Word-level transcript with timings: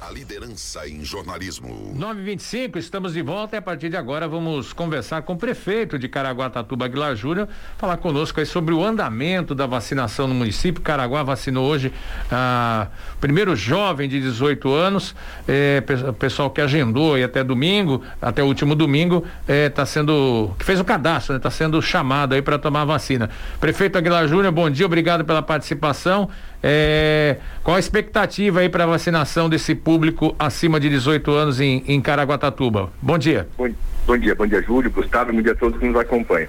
A 0.00 0.10
liderança 0.10 0.86
em 0.86 1.02
jornalismo. 1.02 1.92
925, 1.94 2.78
estamos 2.78 3.14
de 3.14 3.22
volta 3.22 3.56
e 3.56 3.58
a 3.58 3.62
partir 3.62 3.88
de 3.88 3.96
agora 3.96 4.28
vamos 4.28 4.70
conversar 4.74 5.22
com 5.22 5.32
o 5.32 5.36
prefeito 5.36 5.98
de 5.98 6.08
Caraguatatuba, 6.08 6.84
Aguilar 6.84 7.16
Júnior, 7.16 7.48
falar 7.78 7.96
conosco 7.96 8.38
aí 8.38 8.44
sobre 8.44 8.74
o 8.74 8.84
andamento 8.84 9.54
da 9.54 9.66
vacinação 9.66 10.28
no 10.28 10.34
município. 10.34 10.82
Caraguá 10.82 11.22
vacinou 11.22 11.66
hoje 11.66 11.90
ah, 12.30 12.88
primeiro 13.18 13.56
jovem 13.56 14.06
de 14.06 14.20
18 14.20 14.70
anos, 14.74 15.14
eh, 15.48 15.82
pessoal 16.18 16.50
que 16.50 16.60
agendou 16.60 17.16
e 17.16 17.24
até 17.24 17.42
domingo, 17.42 18.02
até 18.20 18.42
o 18.42 18.46
último 18.46 18.74
domingo, 18.74 19.24
está 19.48 19.82
eh, 19.82 19.86
sendo, 19.86 20.54
que 20.58 20.66
fez 20.66 20.78
o 20.78 20.84
cadastro, 20.84 21.36
está 21.36 21.48
né, 21.48 21.54
sendo 21.54 21.80
chamado 21.80 22.34
aí 22.34 22.42
para 22.42 22.58
tomar 22.58 22.82
a 22.82 22.84
vacina. 22.84 23.30
Prefeito 23.58 23.96
Aguilar 23.96 24.28
Júnior, 24.28 24.52
bom 24.52 24.68
dia, 24.68 24.84
obrigado 24.84 25.24
pela 25.24 25.40
participação. 25.40 26.28
É, 26.66 27.36
qual 27.62 27.76
a 27.76 27.78
expectativa 27.78 28.60
aí 28.60 28.70
para 28.70 28.86
vacinação 28.86 29.50
desse 29.50 29.74
público 29.74 30.34
acima 30.38 30.80
de 30.80 30.88
18 30.88 31.30
anos 31.30 31.60
em, 31.60 31.84
em 31.86 32.00
Caraguatatuba? 32.00 32.90
Bom 33.02 33.18
dia. 33.18 33.46
Bom, 33.58 33.68
bom 34.06 34.16
dia, 34.16 34.34
bom 34.34 34.46
dia, 34.46 34.62
Júlio, 34.62 34.90
Gustavo, 34.90 35.30
bom 35.30 35.42
dia 35.42 35.52
a 35.52 35.54
todos 35.54 35.78
que 35.78 35.86
nos 35.86 36.00
acompanham. 36.00 36.48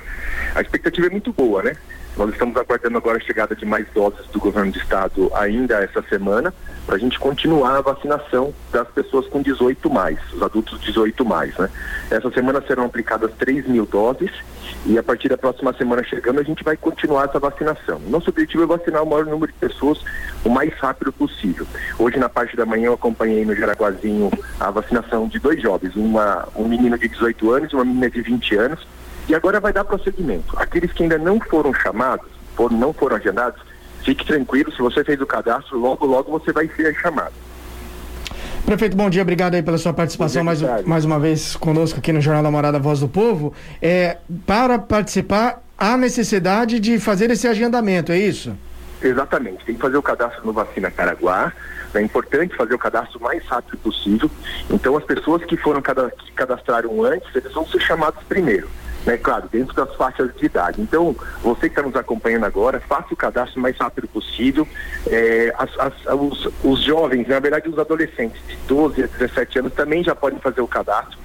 A 0.56 0.62
expectativa 0.62 1.08
é 1.08 1.10
muito 1.10 1.34
boa, 1.34 1.62
né? 1.64 1.76
Nós 2.18 2.30
estamos 2.30 2.56
aguardando 2.56 2.98
agora 2.98 3.18
a 3.18 3.20
chegada 3.20 3.54
de 3.54 3.66
mais 3.66 3.86
doses 3.94 4.26
do 4.28 4.40
governo 4.40 4.72
do 4.72 4.78
estado 4.78 5.30
ainda 5.36 5.84
essa 5.84 6.02
semana, 6.04 6.54
para 6.86 6.96
a 6.96 6.98
gente 6.98 7.20
continuar 7.20 7.76
a 7.76 7.82
vacinação 7.82 8.54
das 8.72 8.88
pessoas 8.88 9.28
com 9.28 9.42
18 9.42 9.90
mais, 9.90 10.18
os 10.32 10.42
adultos 10.42 10.80
18 10.80 11.26
mais, 11.26 11.58
né? 11.58 11.70
Essa 12.10 12.32
semana 12.32 12.64
serão 12.66 12.86
aplicadas 12.86 13.32
3 13.38 13.68
mil 13.68 13.86
doses 13.86 14.32
e 14.86 14.98
a 14.98 15.04
partir 15.04 15.28
da 15.28 15.38
próxima 15.38 15.74
semana 15.74 16.04
chegando 16.06 16.40
a 16.40 16.44
gente 16.44 16.64
vai 16.64 16.78
continuar 16.78 17.26
essa 17.26 17.38
vacinação. 17.40 18.00
Nosso 18.08 18.30
objetivo 18.30 18.64
é 18.64 18.66
vacinar 18.66 19.04
o 19.04 19.06
maior 19.06 19.26
número 19.26 19.52
de 19.52 19.58
pessoas 19.58 20.02
o 20.46 20.50
mais 20.50 20.74
rápido 20.76 21.12
possível. 21.12 21.68
Hoje 22.00 22.18
na 22.18 22.30
parte 22.30 22.56
da 22.56 22.66
manhã 22.66 22.86
eu 22.86 22.94
acompanhei 22.94 23.44
no 23.44 23.54
Jaraguazinho 23.54 24.32
a 24.58 24.72
vacinação 24.72 25.28
de 25.28 25.38
dois 25.38 25.62
jovens, 25.62 25.96
uma, 25.98 26.48
um 26.56 26.66
menino 26.66 26.98
de 26.98 27.10
18 27.10 27.52
anos 27.52 27.72
e 27.74 27.76
uma 27.76 27.84
menina 27.84 28.10
de 28.10 28.22
20 28.22 28.56
anos 28.56 28.88
e 29.28 29.36
agora 29.36 29.60
vai 29.60 29.74
dar 29.74 29.84
prosseguimento. 29.84 30.56
Aqueles 30.58 30.92
que 30.92 31.04
ainda 31.04 31.18
não 31.18 31.40
foram 31.40 31.74
chamados, 31.74 32.28
foram, 32.56 32.78
não 32.78 32.94
foram 32.94 33.16
agendados, 33.16 33.60
fique 34.04 34.26
tranquilo, 34.26 34.72
se 34.72 34.80
você 34.80 35.04
fez 35.04 35.20
o 35.20 35.26
cadastro, 35.26 35.78
logo, 35.78 36.06
logo 36.06 36.32
você 36.32 36.52
vai 36.52 36.68
ser 36.76 36.96
chamado. 36.96 37.34
Prefeito, 38.66 38.98
bom 38.98 39.10
dia, 39.10 39.22
obrigado 39.22 39.56
aí 39.56 39.62
pela 39.62 39.78
sua 39.78 39.94
participação 39.94 40.42
dia, 40.42 40.68
mais, 40.68 40.86
mais 40.86 41.06
uma 41.06 41.20
vez 41.20 41.56
conosco 41.56 42.00
aqui 42.00 42.12
no 42.12 42.22
Jornal 42.22 42.44
da 42.44 42.52
Morada 42.52 42.80
Voz 42.80 43.00
do 43.00 43.08
Povo. 43.08 43.54
É, 43.82 44.18
para 44.46 44.80
participar, 44.80 45.62
há 45.78 45.96
necessidade 45.98 46.80
de 46.80 47.00
fazer 47.00 47.30
esse 47.30 47.48
agendamento, 47.48 48.12
é 48.12 48.18
isso? 48.18 48.56
Exatamente, 49.02 49.66
tem 49.66 49.76
que 49.76 49.82
fazer 49.82 49.98
o 49.98 50.02
cadastro 50.02 50.46
no 50.46 50.54
Vacina 50.54 50.90
Caraguá. 50.90 51.54
É 51.94 52.02
importante 52.02 52.56
fazer 52.56 52.74
o 52.74 52.78
cadastro 52.78 53.20
o 53.20 53.24
mais 53.24 53.46
rápido 53.46 53.78
possível. 53.78 54.30
Então, 54.70 54.98
as 54.98 55.04
pessoas 55.06 55.46
que 55.46 55.56
foram 55.56 55.82
que 55.82 56.32
cadastraram 56.34 57.04
antes, 57.04 57.34
eles 57.34 57.54
vão 57.54 57.66
ser 57.68 57.80
chamados 57.80 58.22
primeiro 58.28 58.68
né? 59.06 59.18
Claro, 59.18 59.48
dentro 59.52 59.74
das 59.74 59.94
faixas 59.96 60.36
de 60.36 60.46
idade. 60.46 60.82
Então, 60.82 61.16
você 61.42 61.62
que 61.62 61.68
está 61.68 61.82
nos 61.82 61.96
acompanhando 61.96 62.46
agora, 62.46 62.80
faça 62.80 63.14
o 63.14 63.16
cadastro 63.16 63.60
o 63.60 63.62
mais 63.62 63.78
rápido 63.78 64.08
possível. 64.08 64.68
É, 65.08 65.54
as, 65.58 65.70
as, 65.80 65.94
os, 66.14 66.50
os 66.64 66.84
jovens, 66.84 67.28
na 67.28 67.40
verdade, 67.40 67.70
os 67.70 67.78
adolescentes 67.78 68.42
de 68.48 68.56
12 68.68 69.04
a 69.04 69.08
17 69.08 69.60
anos 69.60 69.74
também 69.74 70.04
já 70.04 70.16
podem 70.16 70.40
fazer 70.40 70.62
o 70.62 70.68
cadastro 70.68 71.18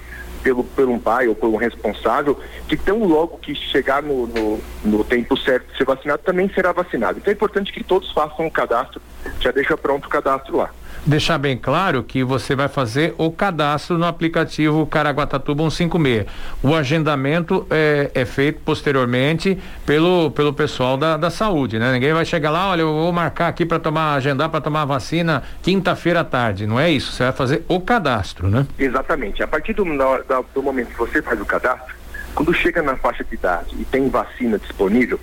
pelo, 0.43 0.63
por 0.63 0.87
um 0.87 0.99
pai 0.99 1.27
ou 1.27 1.35
por 1.35 1.49
um 1.49 1.55
responsável, 1.55 2.39
que 2.67 2.75
tão 2.75 3.03
logo 3.03 3.37
que 3.37 3.53
chegar 3.53 4.01
no, 4.01 4.27
no, 4.27 4.59
no, 4.83 5.03
tempo 5.03 5.37
certo 5.37 5.71
de 5.71 5.77
ser 5.77 5.85
vacinado, 5.85 6.21
também 6.23 6.49
será 6.49 6.71
vacinado. 6.71 7.19
Então 7.19 7.31
é 7.31 7.35
importante 7.35 7.71
que 7.71 7.83
todos 7.83 8.11
façam 8.11 8.47
o 8.47 8.51
cadastro, 8.51 9.01
já 9.39 9.51
deixa 9.51 9.77
pronto 9.77 10.05
o 10.05 10.09
cadastro 10.09 10.57
lá 10.57 10.71
deixar 11.05 11.37
bem 11.37 11.57
claro 11.57 12.03
que 12.03 12.23
você 12.23 12.55
vai 12.55 12.67
fazer 12.67 13.13
o 13.17 13.31
cadastro 13.31 13.97
no 13.97 14.05
aplicativo 14.05 14.85
Caraguatatuba 14.85 15.69
156. 15.69 16.25
O 16.61 16.75
agendamento 16.75 17.65
é, 17.69 18.11
é 18.13 18.25
feito 18.25 18.61
posteriormente 18.63 19.57
pelo, 19.85 20.31
pelo 20.31 20.53
pessoal 20.53 20.97
da, 20.97 21.17
da 21.17 21.29
saúde, 21.29 21.79
né? 21.79 21.91
Ninguém 21.91 22.13
vai 22.13 22.25
chegar 22.25 22.51
lá, 22.51 22.69
olha, 22.69 22.81
eu 22.81 22.93
vou 22.93 23.11
marcar 23.11 23.47
aqui 23.47 23.65
para 23.65 23.79
tomar, 23.79 24.13
agendar 24.13 24.49
para 24.49 24.61
tomar 24.61 24.85
vacina 24.85 25.43
quinta-feira 25.61 26.21
à 26.21 26.23
tarde. 26.23 26.67
Não 26.67 26.79
é 26.79 26.89
isso, 26.89 27.11
você 27.11 27.23
vai 27.23 27.33
fazer 27.33 27.63
o 27.67 27.79
cadastro, 27.79 28.47
né? 28.47 28.65
Exatamente. 28.77 29.41
A 29.41 29.47
partir 29.47 29.73
do, 29.73 29.83
do, 29.83 30.45
do 30.53 30.63
momento 30.63 30.89
que 30.89 30.97
você 30.97 31.21
faz 31.21 31.39
o 31.39 31.45
cadastro, 31.45 31.95
quando 32.33 32.53
chega 32.53 32.81
na 32.81 32.95
faixa 32.95 33.23
de 33.23 33.33
idade 33.33 33.75
e 33.79 33.85
tem 33.85 34.09
vacina 34.09 34.57
disponível, 34.57 35.19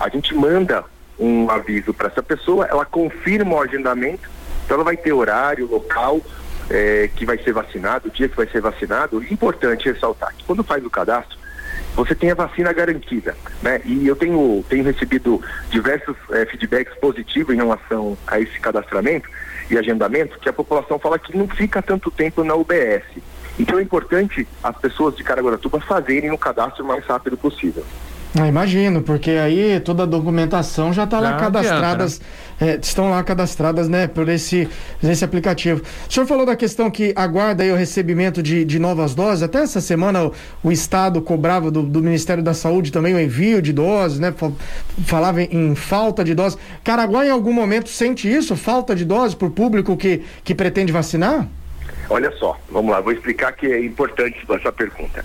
a 0.00 0.08
gente 0.08 0.34
manda 0.34 0.84
um 1.18 1.50
aviso 1.50 1.92
para 1.92 2.08
essa 2.08 2.22
pessoa, 2.22 2.66
ela 2.66 2.84
confirma 2.84 3.56
o 3.56 3.60
agendamento 3.60 4.37
então 4.68 4.74
ela 4.74 4.84
vai 4.84 4.98
ter 4.98 5.14
horário, 5.14 5.66
local 5.66 6.20
é, 6.68 7.08
que 7.16 7.24
vai 7.24 7.38
ser 7.38 7.54
vacinado, 7.54 8.08
o 8.08 8.10
dia 8.10 8.28
que 8.28 8.36
vai 8.36 8.46
ser 8.46 8.60
vacinado. 8.60 9.24
Importante 9.32 9.90
ressaltar 9.90 10.34
que 10.36 10.44
quando 10.44 10.62
faz 10.62 10.84
o 10.84 10.90
cadastro, 10.90 11.38
você 11.96 12.14
tem 12.14 12.30
a 12.30 12.34
vacina 12.34 12.70
garantida, 12.70 13.34
né? 13.62 13.80
E 13.82 14.06
eu 14.06 14.14
tenho, 14.14 14.62
tenho 14.68 14.84
recebido 14.84 15.40
diversos 15.70 16.14
é, 16.32 16.44
feedbacks 16.44 16.94
positivos 16.98 17.54
em 17.54 17.56
relação 17.56 18.18
a 18.26 18.38
esse 18.38 18.60
cadastramento 18.60 19.26
e 19.70 19.78
agendamento, 19.78 20.38
que 20.38 20.50
a 20.50 20.52
população 20.52 20.98
fala 20.98 21.18
que 21.18 21.34
não 21.34 21.48
fica 21.48 21.80
tanto 21.80 22.10
tempo 22.10 22.44
na 22.44 22.54
UBS. 22.54 23.04
Então 23.58 23.78
é 23.78 23.82
importante 23.82 24.46
as 24.62 24.76
pessoas 24.76 25.16
de 25.16 25.24
Caraguatatuba 25.24 25.80
fazerem 25.80 26.30
o 26.30 26.36
cadastro 26.36 26.84
o 26.84 26.86
mais 26.86 27.06
rápido 27.06 27.38
possível. 27.38 27.86
Ah, 28.40 28.46
imagino, 28.46 29.02
porque 29.02 29.32
aí 29.32 29.80
toda 29.80 30.04
a 30.04 30.06
documentação 30.06 30.92
já 30.92 31.02
está 31.02 31.18
lá 31.18 31.34
cadastradas, 31.34 32.20
né? 32.60 32.68
é, 32.72 32.78
estão 32.80 33.10
lá 33.10 33.22
cadastradas, 33.24 33.88
né, 33.88 34.06
por 34.06 34.28
esse, 34.28 34.68
esse 35.02 35.24
aplicativo. 35.24 35.82
O 36.08 36.12
senhor 36.12 36.24
falou 36.24 36.46
da 36.46 36.54
questão 36.54 36.88
que 36.88 37.12
aguarda 37.16 37.64
o 37.64 37.74
recebimento 37.74 38.40
de, 38.40 38.64
de 38.64 38.78
novas 38.78 39.12
doses, 39.12 39.42
até 39.42 39.58
essa 39.58 39.80
semana 39.80 40.26
o, 40.26 40.32
o 40.62 40.70
Estado 40.70 41.20
cobrava 41.20 41.68
do, 41.68 41.82
do, 41.82 42.00
Ministério 42.00 42.42
da 42.42 42.54
Saúde 42.54 42.92
também 42.92 43.12
o 43.12 43.20
envio 43.20 43.60
de 43.60 43.72
doses, 43.72 44.20
né, 44.20 44.32
falava 45.04 45.42
em, 45.42 45.48
em 45.70 45.74
falta 45.74 46.22
de 46.22 46.32
doses. 46.32 46.56
Caraguá 46.84 47.26
em 47.26 47.30
algum 47.30 47.52
momento 47.52 47.88
sente 47.88 48.32
isso, 48.32 48.54
falta 48.54 48.94
de 48.94 49.04
doses 49.04 49.34
para 49.34 49.48
o 49.48 49.50
público 49.50 49.96
que, 49.96 50.22
que 50.44 50.54
pretende 50.54 50.92
vacinar? 50.92 51.48
Olha 52.10 52.30
só, 52.38 52.58
vamos 52.70 52.90
lá, 52.90 53.00
vou 53.00 53.12
explicar 53.12 53.52
que 53.52 53.66
é 53.66 53.84
importante 53.84 54.38
essa 54.48 54.72
pergunta. 54.72 55.24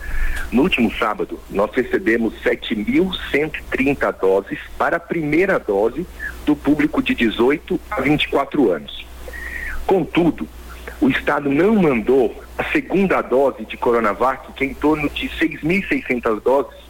No 0.52 0.64
último 0.64 0.92
sábado, 0.94 1.40
nós 1.50 1.72
recebemos 1.74 2.34
7.130 2.44 4.20
doses 4.20 4.60
para 4.78 4.98
a 4.98 5.00
primeira 5.00 5.58
dose 5.58 6.06
do 6.46 6.56
público 6.56 7.02
de 7.02 7.16
18 7.16 7.80
a 7.90 8.02
24 8.02 8.72
anos. 8.72 9.06
Contudo, 9.88 10.48
o 11.00 11.10
Estado 11.10 11.50
não 11.50 11.76
mandou 11.76 12.44
a 12.58 12.64
segunda 12.66 13.22
dose 13.22 13.66
de 13.66 13.78
Coronavac, 13.78 14.52
que 14.54 14.66
é 14.66 14.68
em 14.68 14.74
torno 14.74 15.10
de 15.10 15.30
6.600 15.30 16.42
doses, 16.42 16.83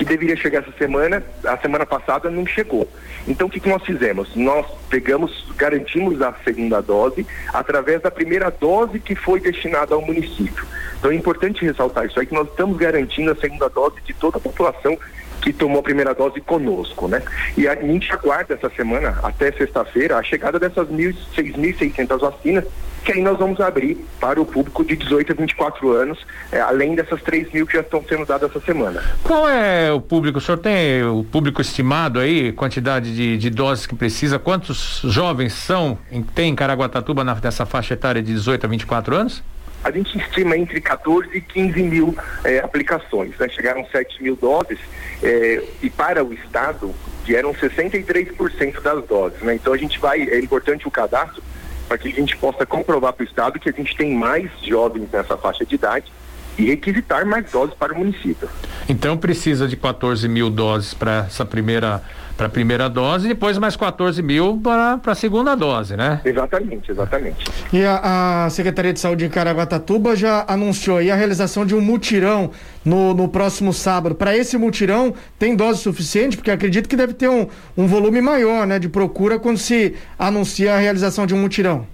que 0.00 0.04
deveria 0.06 0.34
chegar 0.34 0.60
essa 0.60 0.72
semana, 0.78 1.22
a 1.44 1.58
semana 1.58 1.84
passada 1.84 2.30
não 2.30 2.46
chegou. 2.46 2.88
Então 3.28 3.46
o 3.46 3.50
que, 3.50 3.60
que 3.60 3.68
nós 3.68 3.82
fizemos? 3.84 4.34
Nós 4.34 4.64
pegamos, 4.88 5.44
garantimos 5.58 6.22
a 6.22 6.32
segunda 6.42 6.80
dose 6.80 7.26
através 7.52 8.00
da 8.00 8.10
primeira 8.10 8.50
dose 8.50 8.98
que 8.98 9.14
foi 9.14 9.40
destinada 9.40 9.94
ao 9.94 10.00
município. 10.00 10.64
Então 10.98 11.10
é 11.10 11.14
importante 11.14 11.62
ressaltar 11.66 12.06
isso 12.06 12.18
aí 12.18 12.24
que 12.24 12.32
nós 12.32 12.48
estamos 12.48 12.78
garantindo 12.78 13.30
a 13.30 13.36
segunda 13.36 13.68
dose 13.68 13.96
de 14.06 14.14
toda 14.14 14.38
a 14.38 14.40
população 14.40 14.96
que 15.42 15.52
tomou 15.52 15.80
a 15.80 15.82
primeira 15.82 16.14
dose 16.14 16.40
conosco, 16.40 17.06
né? 17.06 17.22
E 17.54 17.68
a 17.68 17.74
gente 17.74 18.10
aguarda 18.10 18.54
essa 18.54 18.70
semana, 18.70 19.18
até 19.22 19.52
sexta-feira, 19.52 20.16
a 20.16 20.22
chegada 20.22 20.58
dessas 20.58 20.88
6.600 20.88 22.18
vacinas 22.18 22.64
que 23.04 23.12
aí 23.12 23.22
nós 23.22 23.38
vamos 23.38 23.60
abrir 23.60 23.96
para 24.20 24.40
o 24.40 24.46
público 24.46 24.84
de 24.84 24.96
18 24.96 25.32
a 25.32 25.34
24 25.34 25.90
anos, 25.92 26.18
é, 26.52 26.60
além 26.60 26.94
dessas 26.94 27.22
3 27.22 27.52
mil 27.52 27.66
que 27.66 27.74
já 27.74 27.80
estão 27.80 28.04
sendo 28.08 28.26
dadas 28.26 28.50
essa 28.50 28.60
semana. 28.60 29.02
Qual 29.22 29.48
é 29.48 29.92
o 29.92 30.00
público? 30.00 30.38
O 30.38 30.40
senhor 30.40 30.58
tem 30.58 31.02
o 31.04 31.24
público 31.24 31.60
estimado 31.60 32.18
aí, 32.18 32.52
quantidade 32.52 33.14
de, 33.14 33.38
de 33.38 33.50
doses 33.50 33.86
que 33.86 33.94
precisa? 33.94 34.38
Quantos 34.38 35.00
jovens 35.04 35.52
são, 35.52 35.98
tem 36.34 36.50
em 36.50 36.54
Caraguatatuba 36.54 37.24
na, 37.24 37.34
nessa 37.34 37.66
faixa 37.66 37.94
etária 37.94 38.22
de 38.22 38.32
18 38.32 38.66
a 38.66 38.68
24 38.68 39.16
anos? 39.16 39.42
A 39.82 39.90
gente 39.90 40.18
estima 40.18 40.56
entre 40.58 40.78
14 40.80 41.28
e 41.32 41.40
15 41.40 41.82
mil 41.82 42.16
é, 42.44 42.58
aplicações, 42.58 43.36
né? 43.38 43.48
chegaram 43.48 43.84
7 43.90 44.22
mil 44.22 44.36
doses 44.36 44.78
é, 45.22 45.62
e 45.82 45.88
para 45.88 46.22
o 46.22 46.34
Estado 46.34 46.94
vieram 47.24 47.54
63% 47.54 48.82
das 48.82 49.04
doses. 49.06 49.40
Né? 49.40 49.54
Então 49.54 49.72
a 49.72 49.78
gente 49.78 49.98
vai, 49.98 50.20
é 50.20 50.38
importante 50.38 50.86
o 50.86 50.90
cadastro, 50.90 51.42
para 51.90 51.98
que 51.98 52.06
a 52.06 52.12
gente 52.12 52.36
possa 52.36 52.64
comprovar 52.64 53.12
para 53.12 53.24
o 53.24 53.26
Estado 53.26 53.58
que 53.58 53.68
a 53.68 53.72
gente 53.72 53.96
tem 53.96 54.14
mais 54.14 54.48
jovens 54.62 55.08
nessa 55.10 55.36
faixa 55.36 55.66
de 55.66 55.74
idade 55.74 56.12
e 56.60 56.66
requisitar 56.66 57.24
mais 57.26 57.50
doses 57.50 57.74
para 57.74 57.92
o 57.92 57.98
município. 57.98 58.48
Então 58.88 59.16
precisa 59.16 59.66
de 59.66 59.76
14 59.76 60.28
mil 60.28 60.50
doses 60.50 60.94
para 60.94 61.26
essa 61.26 61.44
primeira 61.44 62.02
para 62.36 62.46
a 62.46 62.50
primeira 62.50 62.88
dose 62.88 63.26
e 63.26 63.28
depois 63.28 63.58
mais 63.58 63.76
14 63.76 64.22
mil 64.22 64.58
para 64.62 64.98
a 65.04 65.14
segunda 65.14 65.54
dose, 65.54 65.94
né? 65.94 66.22
Exatamente, 66.24 66.90
exatamente. 66.90 67.44
E 67.70 67.84
a, 67.84 68.46
a, 68.46 68.50
Secretaria 68.50 68.94
de 68.94 68.98
Saúde 68.98 69.26
de 69.26 69.30
Caraguatatuba 69.30 70.16
já 70.16 70.46
anunciou 70.48 70.96
aí 70.96 71.10
a 71.10 71.14
realização 71.14 71.66
de 71.66 71.74
um 71.74 71.82
mutirão 71.82 72.50
no, 72.82 73.12
no 73.12 73.28
próximo 73.28 73.74
sábado. 73.74 74.14
Para 74.14 74.34
esse 74.34 74.56
mutirão, 74.56 75.12
tem 75.38 75.54
dose 75.54 75.80
suficiente? 75.82 76.34
Porque 76.34 76.50
acredito 76.50 76.88
que 76.88 76.96
deve 76.96 77.12
ter 77.12 77.28
um, 77.28 77.46
um 77.76 77.86
volume 77.86 78.22
maior 78.22 78.66
né, 78.66 78.78
de 78.78 78.88
procura 78.88 79.38
quando 79.38 79.58
se 79.58 79.94
anuncia 80.18 80.74
a 80.74 80.78
realização 80.78 81.26
de 81.26 81.34
um 81.34 81.38
mutirão. 81.38 81.86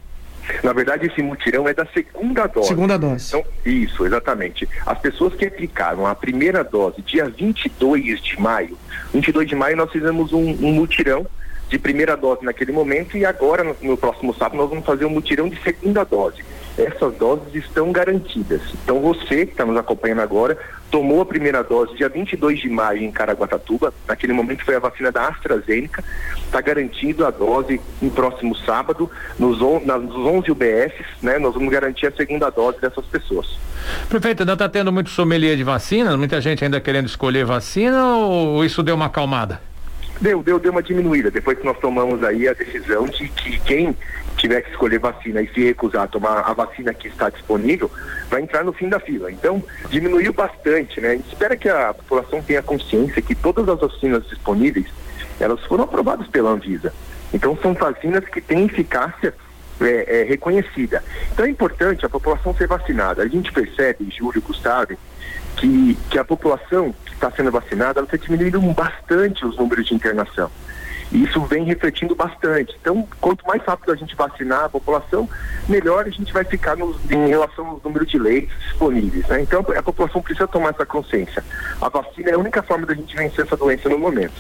Na 0.63 0.73
verdade, 0.73 1.07
esse 1.07 1.23
mutirão 1.23 1.69
é 1.69 1.75
da 1.75 1.87
segunda 1.87 2.47
dose. 2.47 2.69
Segunda 2.69 2.99
dose. 2.99 3.29
Então, 3.29 3.45
isso, 3.65 4.07
exatamente. 4.07 4.69
As 4.85 4.99
pessoas 4.99 5.35
que 5.35 5.47
aplicaram 5.47 6.07
a 6.07 6.15
primeira 6.15 6.63
dose 6.63 7.03
dia 7.03 7.29
22 7.29 8.21
de 8.23 8.41
maio, 8.41 8.79
22 9.13 9.49
de 9.49 9.55
maio 9.55 9.77
nós 9.77 9.91
fizemos 9.91 10.33
um, 10.33 10.43
um 10.43 10.73
mutirão 10.73 11.27
de 11.69 11.79
primeira 11.79 12.17
dose 12.17 12.45
naquele 12.45 12.73
momento 12.73 13.17
e 13.17 13.25
agora, 13.25 13.65
no, 13.65 13.77
no, 13.83 13.97
próximo 13.97 14.35
sábado, 14.35 14.57
nós 14.57 14.71
vamos 14.71 14.85
fazer 14.85 15.05
um 15.05 15.11
mutirão 15.11 15.49
de 15.49 15.61
segunda 15.63 16.05
dose. 16.05 16.45
Essas 16.79 17.15
doses 17.15 17.55
estão 17.55 17.91
garantidas. 17.91 18.61
Então, 18.85 19.01
você 19.01 19.47
que 19.47 19.53
está 19.53 19.65
nos 19.65 19.77
acompanhando 19.77 20.21
agora, 20.21 20.57
tomou 20.91 21.21
a 21.21 21.27
primeira 21.27 21.65
dose 21.65 21.97
dia 21.97 22.09
22 22.09 22.61
de 22.61 22.69
maio 22.69 23.03
em 23.03 23.11
Caraguatatuba, 23.11 23.93
naquele 24.07 24.33
momento 24.33 24.65
foi 24.65 24.77
a 24.77 24.79
vacina 24.79 25.11
da 25.11 25.29
AstraZeneca, 25.29 26.05
está 26.45 26.61
garantido 26.61 27.27
a 27.27 27.31
dose 27.31 27.81
no 28.01 28.11
próximo 28.11 28.55
sábado, 28.59 29.11
nos, 29.39 29.61
on, 29.61 29.81
nos 29.81 30.15
11 30.15 30.51
UBSs, 30.51 31.05
né? 31.23 31.39
Nós 31.39 31.55
vamos 31.55 31.71
garantir 31.71 32.07
a 32.07 32.13
segunda 32.13 32.51
dose 32.51 32.81
dessas 32.81 33.05
pessoas. 33.07 33.59
Prefeito, 34.09 34.43
ainda 34.43 34.53
está 34.53 34.69
tendo 34.69 34.93
muito 34.93 35.11
sommelier 35.11 35.57
de 35.57 35.65
vacina, 35.65 36.17
muita 36.17 36.41
gente 36.41 36.63
ainda 36.63 36.81
querendo 36.81 37.07
escolher 37.07 37.45
vacina 37.45 38.17
ou 38.17 38.65
isso 38.65 38.83
deu 38.83 38.95
uma 38.95 39.07
acalmada? 39.07 39.61
Deu, 40.21 40.43
deu, 40.43 40.59
deu 40.59 40.73
uma 40.73 40.83
diminuída. 40.83 41.31
Depois 41.31 41.59
que 41.59 41.65
nós 41.65 41.79
tomamos 41.79 42.23
aí 42.25 42.49
a 42.49 42.53
decisão 42.53 43.05
de 43.07 43.29
que 43.29 43.59
quem 43.61 43.97
tiver 44.37 44.63
que 44.63 44.71
escolher 44.71 44.99
vacina 44.99 45.41
e 45.41 45.49
se 45.49 45.65
recusar 45.65 46.05
a 46.05 46.07
tomar 46.07 46.41
a 46.41 46.53
vacina 46.53 46.93
que 46.95 47.09
está 47.09 47.31
disponível, 47.31 47.91
vai 48.29 48.43
entrar 48.43 48.65
no 48.65 48.73
fim 48.73 48.89
da 48.89 49.01
fila. 49.01 49.31
Então, 49.31 49.63
diminuiu 49.89 50.33
bastante, 50.33 51.01
né? 51.01 51.09
A 51.09 51.17
gente 51.17 51.29
espera 51.29 51.57
que 51.57 51.69
a 51.69 51.95
população 51.95 52.43
tenha 52.43 52.63
consciência 52.63 53.23
que 53.23 53.35
todas 53.35 53.69
as 53.69 53.81
vacinas 53.81 54.27
disponíveis, 54.29 54.87
elas 55.41 55.61
foram 55.65 55.85
aprovadas 55.85 56.27
pela 56.29 56.51
Anvisa. 56.51 56.93
Então, 57.33 57.57
são 57.61 57.75
vacinas 57.75 58.25
que 58.27 58.41
têm 58.41 58.67
eficácia 58.67 59.35
é, 59.81 60.21
é, 60.21 60.25
reconhecida. 60.25 61.03
Então, 61.33 61.45
é 61.45 61.49
importante 61.49 62.05
a 62.05 62.09
população 62.09 62.55
ser 62.55 62.67
vacinada. 62.67 63.23
A 63.23 63.29
gente 63.29 63.53
percebe, 63.53 64.09
Júlio, 64.11 64.43
Gustavo, 64.43 64.97
que, 65.57 65.97
que 66.11 66.19
a 66.19 66.25
população 66.25 66.95
que 67.05 67.15
está 67.15 67.31
sendo 67.31 67.51
vacinada, 67.51 68.01
ela 68.01 68.07
está 68.07 68.17
diminuindo 68.17 68.61
bastante 68.73 69.45
os 69.45 69.57
números 69.57 69.87
de 69.87 69.95
internação. 69.95 70.51
E 71.13 71.23
isso 71.23 71.41
vem 71.43 71.65
refletindo 71.65 72.15
bastante. 72.15 72.77
Então, 72.81 73.07
quanto 73.21 73.47
mais 73.47 73.63
rápido 73.63 73.93
a 73.93 73.97
gente 73.97 74.15
vacinar 74.17 74.65
a 74.65 74.69
população, 74.69 75.29
melhor 75.69 76.05
a 76.07 76.11
gente 76.11 76.33
vai 76.33 76.45
ficar 76.45 76.77
nos, 76.77 76.97
em 77.11 77.29
relação 77.29 77.67
ao 77.67 77.81
número 77.85 78.05
de 78.05 78.19
leitos 78.19 78.57
disponíveis. 78.65 79.27
Né? 79.29 79.43
Então, 79.43 79.65
a 79.77 79.83
população 79.83 80.21
precisa 80.21 80.49
tomar 80.49 80.71
essa 80.71 80.85
consciência. 80.85 81.45
A 81.81 81.89
vacina 81.89 82.31
é 82.31 82.35
a 82.35 82.39
única 82.39 82.63
forma 82.63 82.87
da 82.87 82.95
gente 82.95 83.15
vencer 83.15 83.45
essa 83.45 83.57
doença 83.57 83.89
no 83.89 83.99
momento. 83.99 84.33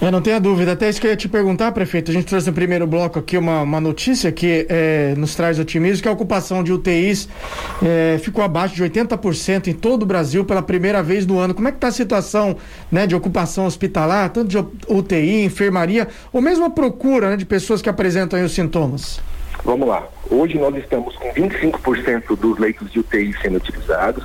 É, 0.00 0.10
não 0.10 0.20
tenha 0.20 0.38
dúvida. 0.38 0.72
Até 0.72 0.90
isso 0.90 1.00
que 1.00 1.06
eu 1.06 1.10
ia 1.10 1.16
te 1.16 1.28
perguntar, 1.28 1.72
prefeito. 1.72 2.10
A 2.10 2.14
gente 2.14 2.26
trouxe 2.26 2.46
no 2.46 2.52
primeiro 2.52 2.86
bloco 2.86 3.18
aqui 3.18 3.38
uma, 3.38 3.62
uma 3.62 3.80
notícia 3.80 4.30
que 4.30 4.66
é, 4.68 5.14
nos 5.16 5.34
traz 5.34 5.58
otimismo, 5.58 6.02
que 6.02 6.08
a 6.08 6.12
ocupação 6.12 6.62
de 6.62 6.70
UTIs 6.70 7.28
é, 7.82 8.18
ficou 8.18 8.44
abaixo 8.44 8.74
de 8.74 8.84
80% 8.84 9.68
em 9.68 9.72
todo 9.72 10.02
o 10.02 10.06
Brasil 10.06 10.44
pela 10.44 10.60
primeira 10.60 11.02
vez 11.02 11.26
no 11.26 11.38
ano. 11.38 11.54
Como 11.54 11.66
é 11.66 11.70
que 11.70 11.78
está 11.78 11.88
a 11.88 11.92
situação 11.92 12.56
né, 12.92 13.06
de 13.06 13.14
ocupação 13.14 13.64
hospitalar, 13.64 14.28
tanto 14.30 14.48
de 14.48 14.58
UTI, 14.86 15.44
enfermaria, 15.44 16.05
ou 16.32 16.40
mesmo 16.40 16.64
a 16.64 16.70
procura 16.70 17.30
né, 17.30 17.36
de 17.36 17.44
pessoas 17.44 17.82
que 17.82 17.88
apresentam 17.88 18.42
os 18.44 18.52
sintomas? 18.52 19.20
Vamos 19.64 19.88
lá. 19.88 20.06
Hoje 20.30 20.58
nós 20.58 20.76
estamos 20.76 21.16
com 21.16 21.32
25% 21.32 22.36
dos 22.36 22.58
leitos 22.58 22.90
de 22.90 23.00
UTI 23.00 23.34
sendo 23.40 23.56
utilizados, 23.56 24.24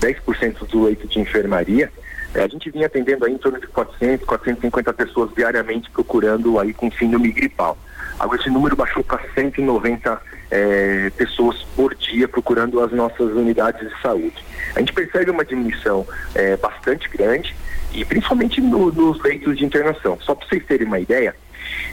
10% 0.00 0.66
do 0.66 0.84
leito 0.84 1.06
de 1.06 1.20
enfermaria 1.20 1.90
é, 2.34 2.42
a 2.42 2.48
gente 2.48 2.70
vinha 2.70 2.86
atendendo 2.86 3.24
aí 3.24 3.32
em 3.32 3.38
torno 3.38 3.58
de 3.58 3.66
400, 3.66 4.24
450 4.26 4.92
pessoas 4.92 5.30
diariamente 5.34 5.90
procurando 5.90 6.58
aí 6.58 6.72
com 6.72 6.90
síndrome 6.92 7.32
gripal. 7.32 7.76
Agora 8.18 8.40
esse 8.40 8.50
número 8.50 8.76
baixou 8.76 9.02
para 9.02 9.20
190 9.34 10.20
é, 10.50 11.10
pessoas 11.16 11.64
por 11.74 11.94
dia 11.94 12.28
procurando 12.28 12.80
as 12.80 12.92
nossas 12.92 13.32
unidades 13.32 13.88
de 13.88 14.00
saúde. 14.00 14.44
A 14.76 14.78
gente 14.78 14.92
percebe 14.92 15.30
uma 15.30 15.44
diminuição 15.44 16.06
é, 16.34 16.56
bastante 16.56 17.08
grande 17.08 17.54
e 17.92 18.04
principalmente 18.04 18.60
no, 18.60 18.92
nos 18.92 19.22
leitos 19.22 19.56
de 19.58 19.64
internação. 19.64 20.18
Só 20.20 20.34
para 20.34 20.46
vocês 20.46 20.64
terem 20.64 20.86
uma 20.86 20.98
ideia, 20.98 21.34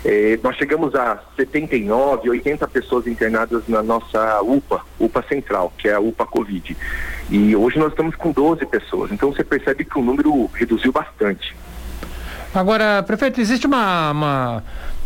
é, 0.05 0.39
nós 0.43 0.55
chegamos 0.55 0.95
a 0.95 1.21
79, 1.35 2.29
80 2.29 2.67
pessoas 2.67 3.07
internadas 3.07 3.63
na 3.67 3.83
nossa 3.83 4.41
UPA, 4.41 4.81
UPA 4.99 5.25
Central, 5.27 5.73
que 5.77 5.87
é 5.87 5.93
a 5.93 5.99
UPA 5.99 6.25
Covid. 6.25 6.77
E 7.29 7.55
hoje 7.55 7.77
nós 7.77 7.89
estamos 7.89 8.15
com 8.15 8.31
12 8.31 8.65
pessoas. 8.65 9.11
Então 9.11 9.31
você 9.31 9.43
percebe 9.43 9.83
que 9.85 9.97
o 9.97 10.01
número 10.01 10.49
reduziu 10.53 10.91
bastante. 10.91 11.55
Agora, 12.53 13.03
prefeito, 13.03 13.41
existe 13.41 13.67
uma, 13.67 14.11
uma, 14.11 14.63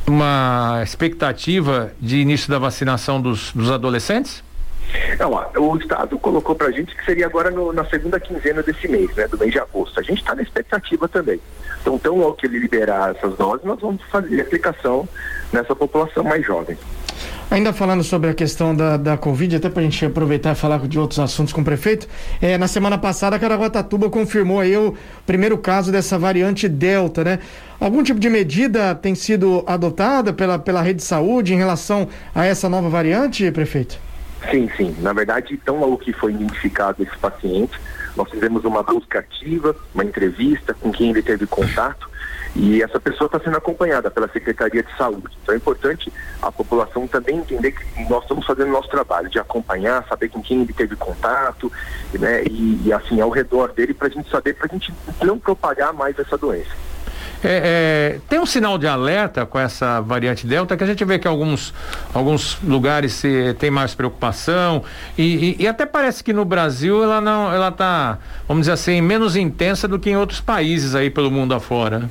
uma 0.07 0.81
expectativa 0.83 1.91
de 1.99 2.17
início 2.17 2.49
da 2.49 2.59
vacinação 2.59 3.19
dos, 3.21 3.51
dos 3.53 3.71
adolescentes? 3.71 4.44
Não, 5.19 5.31
o 5.57 5.77
Estado 5.77 6.17
colocou 6.19 6.55
para 6.55 6.67
a 6.67 6.71
gente 6.71 6.95
que 6.95 7.05
seria 7.05 7.25
agora 7.25 7.49
no, 7.51 7.71
na 7.71 7.85
segunda 7.85 8.19
quinzena 8.19 8.61
desse 8.63 8.88
mês, 8.88 9.13
né, 9.15 9.27
do 9.27 9.38
mês 9.38 9.51
de 9.51 9.59
agosto. 9.59 9.99
A 9.99 10.03
gente 10.03 10.19
está 10.19 10.35
na 10.35 10.41
expectativa 10.41 11.07
também. 11.07 11.39
Então, 11.81 11.97
tão 11.97 12.17
logo 12.17 12.33
que 12.33 12.45
ele 12.45 12.59
liberar 12.59 13.15
essas 13.15 13.35
doses, 13.38 13.65
nós 13.65 13.79
vamos 13.79 14.01
fazer 14.11 14.41
aplicação 14.41 15.07
nessa 15.51 15.75
população 15.75 16.23
mais 16.23 16.45
jovem. 16.45 16.77
Ainda 17.49 17.73
falando 17.73 18.01
sobre 18.01 18.29
a 18.29 18.33
questão 18.33 18.73
da, 18.73 18.95
da 18.95 19.17
Covid, 19.17 19.57
até 19.57 19.69
para 19.69 19.81
a 19.81 19.83
gente 19.83 20.05
aproveitar 20.05 20.53
e 20.53 20.55
falar 20.55 20.79
de 20.88 20.97
outros 20.97 21.19
assuntos 21.19 21.51
com 21.51 21.59
o 21.59 21.65
prefeito, 21.65 22.07
é, 22.41 22.57
na 22.57 22.67
semana 22.67 22.97
passada 22.97 23.35
a 23.35 23.39
Caraguatatuba 23.39 24.09
confirmou 24.09 24.61
aí 24.61 24.75
o 24.77 24.95
primeiro 25.25 25.57
caso 25.57 25.91
dessa 25.91 26.17
variante 26.17 26.69
Delta, 26.69 27.25
né? 27.25 27.39
Algum 27.77 28.03
tipo 28.03 28.21
de 28.21 28.29
medida 28.29 28.95
tem 28.95 29.15
sido 29.15 29.65
adotada 29.67 30.31
pela, 30.31 30.57
pela 30.57 30.81
rede 30.81 30.99
de 30.99 31.03
saúde 31.03 31.53
em 31.53 31.57
relação 31.57 32.07
a 32.33 32.45
essa 32.45 32.69
nova 32.69 32.87
variante, 32.87 33.51
prefeito? 33.51 33.99
Sim, 34.49 34.69
sim. 34.75 34.95
Na 34.99 35.13
verdade, 35.13 35.55
tão 35.57 35.79
logo 35.79 35.97
que 35.97 36.13
foi 36.13 36.33
identificado 36.33 37.03
esse 37.03 37.17
paciente, 37.17 37.79
nós 38.15 38.29
fizemos 38.29 38.65
uma 38.65 38.81
busca 38.81 39.19
ativa, 39.19 39.75
uma 39.93 40.03
entrevista 40.03 40.73
com 40.73 40.91
quem 40.91 41.11
ele 41.11 41.21
teve 41.21 41.45
contato 41.45 42.09
e 42.55 42.81
essa 42.81 42.99
pessoa 42.99 43.27
está 43.27 43.39
sendo 43.39 43.57
acompanhada 43.57 44.11
pela 44.11 44.27
Secretaria 44.27 44.83
de 44.83 44.97
Saúde. 44.97 45.38
Então 45.41 45.53
é 45.53 45.57
importante 45.57 46.11
a 46.41 46.51
população 46.51 47.07
também 47.07 47.38
entender 47.38 47.71
que 47.71 48.09
nós 48.09 48.23
estamos 48.23 48.45
fazendo 48.45 48.71
nosso 48.71 48.89
trabalho 48.89 49.29
de 49.29 49.39
acompanhar, 49.39 50.05
saber 50.07 50.29
com 50.29 50.41
quem 50.41 50.61
ele 50.61 50.73
teve 50.73 50.95
contato, 50.95 51.71
né, 52.13 52.44
e, 52.44 52.81
e 52.85 52.94
assim 52.94 53.21
ao 53.21 53.29
redor 53.29 53.71
dele 53.71 53.94
para 53.94 54.07
a 54.07 54.11
gente 54.11 54.29
saber, 54.29 54.55
para 54.55 54.67
a 54.69 54.73
gente 54.73 54.94
não 55.23 55.39
propagar 55.39 55.94
mais 55.94 56.17
essa 56.19 56.37
doença. 56.37 56.71
É, 57.43 58.17
é, 58.17 58.19
tem 58.29 58.39
um 58.39 58.45
sinal 58.45 58.77
de 58.77 58.85
alerta 58.85 59.45
com 59.47 59.59
essa 59.59 59.99
variante 59.99 60.45
Delta 60.45 60.77
que 60.77 60.83
a 60.83 60.88
gente 60.88 61.03
vê 61.03 61.17
que 61.17 61.27
alguns, 61.27 61.73
alguns 62.13 62.59
lugares 62.61 63.13
se, 63.13 63.55
tem 63.57 63.71
mais 63.71 63.95
preocupação 63.95 64.83
e, 65.17 65.56
e, 65.57 65.63
e, 65.63 65.68
até 65.68 65.87
parece 65.87 66.23
que 66.23 66.33
no 66.33 66.45
Brasil 66.45 67.04
ela 67.04 67.19
não 67.19 67.51
ela 67.51 67.69
está 67.69 68.19
vamos 68.47 68.63
dizer 68.63 68.73
assim 68.73 69.01
menos 69.01 69.35
intensa 69.35 69.87
do 69.87 69.97
que 69.97 70.11
em 70.11 70.18
outros 70.18 70.39
países 70.39 70.94
aí 70.94 71.09
pelo 71.09 71.31
mundo 71.31 71.56
afora. 71.56 71.99
Né? 71.99 72.09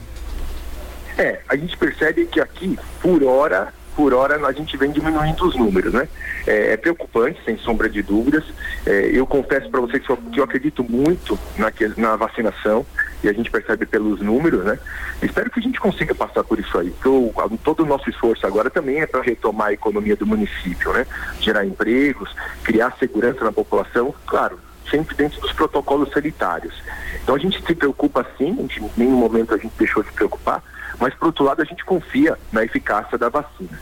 É, 1.16 1.40
a 1.48 1.54
gente 1.54 1.76
percebe 1.76 2.26
que 2.26 2.40
aqui 2.40 2.76
por 3.00 3.22
hora 3.22 3.72
por 3.94 4.14
hora 4.14 4.46
a 4.46 4.52
gente 4.52 4.76
vem 4.76 4.90
diminuindo 4.90 5.44
os 5.44 5.54
números, 5.56 5.92
né? 5.92 6.08
É, 6.46 6.72
é 6.72 6.76
preocupante, 6.76 7.38
sem 7.44 7.58
sombra 7.58 7.88
de 7.88 8.02
dúvidas. 8.02 8.44
É, 8.86 9.10
eu 9.12 9.26
confesso 9.26 9.68
para 9.68 9.80
vocês 9.80 10.02
que 10.02 10.10
eu, 10.10 10.16
que 10.16 10.40
eu 10.40 10.44
acredito 10.44 10.82
muito 10.82 11.38
na, 11.58 11.70
na 11.98 12.16
vacinação 12.16 12.86
e 13.22 13.28
a 13.28 13.32
gente 13.32 13.50
percebe 13.50 13.86
pelos 13.86 14.20
números, 14.20 14.64
né? 14.64 14.78
Espero 15.22 15.50
que 15.50 15.60
a 15.60 15.62
gente 15.62 15.78
consiga 15.78 16.14
passar 16.14 16.42
por 16.42 16.58
isso 16.58 16.78
aí. 16.78 16.90
Porque 16.90 17.58
todo 17.62 17.82
o 17.82 17.86
nosso 17.86 18.08
esforço 18.08 18.46
agora 18.46 18.70
também 18.70 19.00
é 19.00 19.06
para 19.06 19.22
retomar 19.22 19.68
a 19.68 19.72
economia 19.72 20.16
do 20.16 20.26
município, 20.26 20.92
né? 20.92 21.06
Gerar 21.40 21.64
empregos, 21.64 22.34
criar 22.62 22.96
segurança 22.98 23.44
na 23.44 23.52
população, 23.52 24.14
claro, 24.26 24.58
sempre 24.90 25.14
dentro 25.14 25.40
dos 25.40 25.52
protocolos 25.52 26.10
sanitários. 26.12 26.74
Então 27.22 27.34
a 27.34 27.38
gente 27.38 27.64
se 27.64 27.74
preocupa 27.74 28.26
sim, 28.38 28.56
em 28.58 28.90
nenhum 28.96 29.16
momento 29.16 29.54
a 29.54 29.58
gente 29.58 29.72
deixou 29.78 30.02
de 30.02 30.08
se 30.08 30.14
preocupar, 30.14 30.62
mas 30.98 31.14
por 31.14 31.26
outro 31.26 31.44
lado 31.44 31.60
a 31.60 31.64
gente 31.64 31.84
confia 31.84 32.38
na 32.52 32.64
eficácia 32.64 33.18
da 33.18 33.28
vacina. 33.28 33.78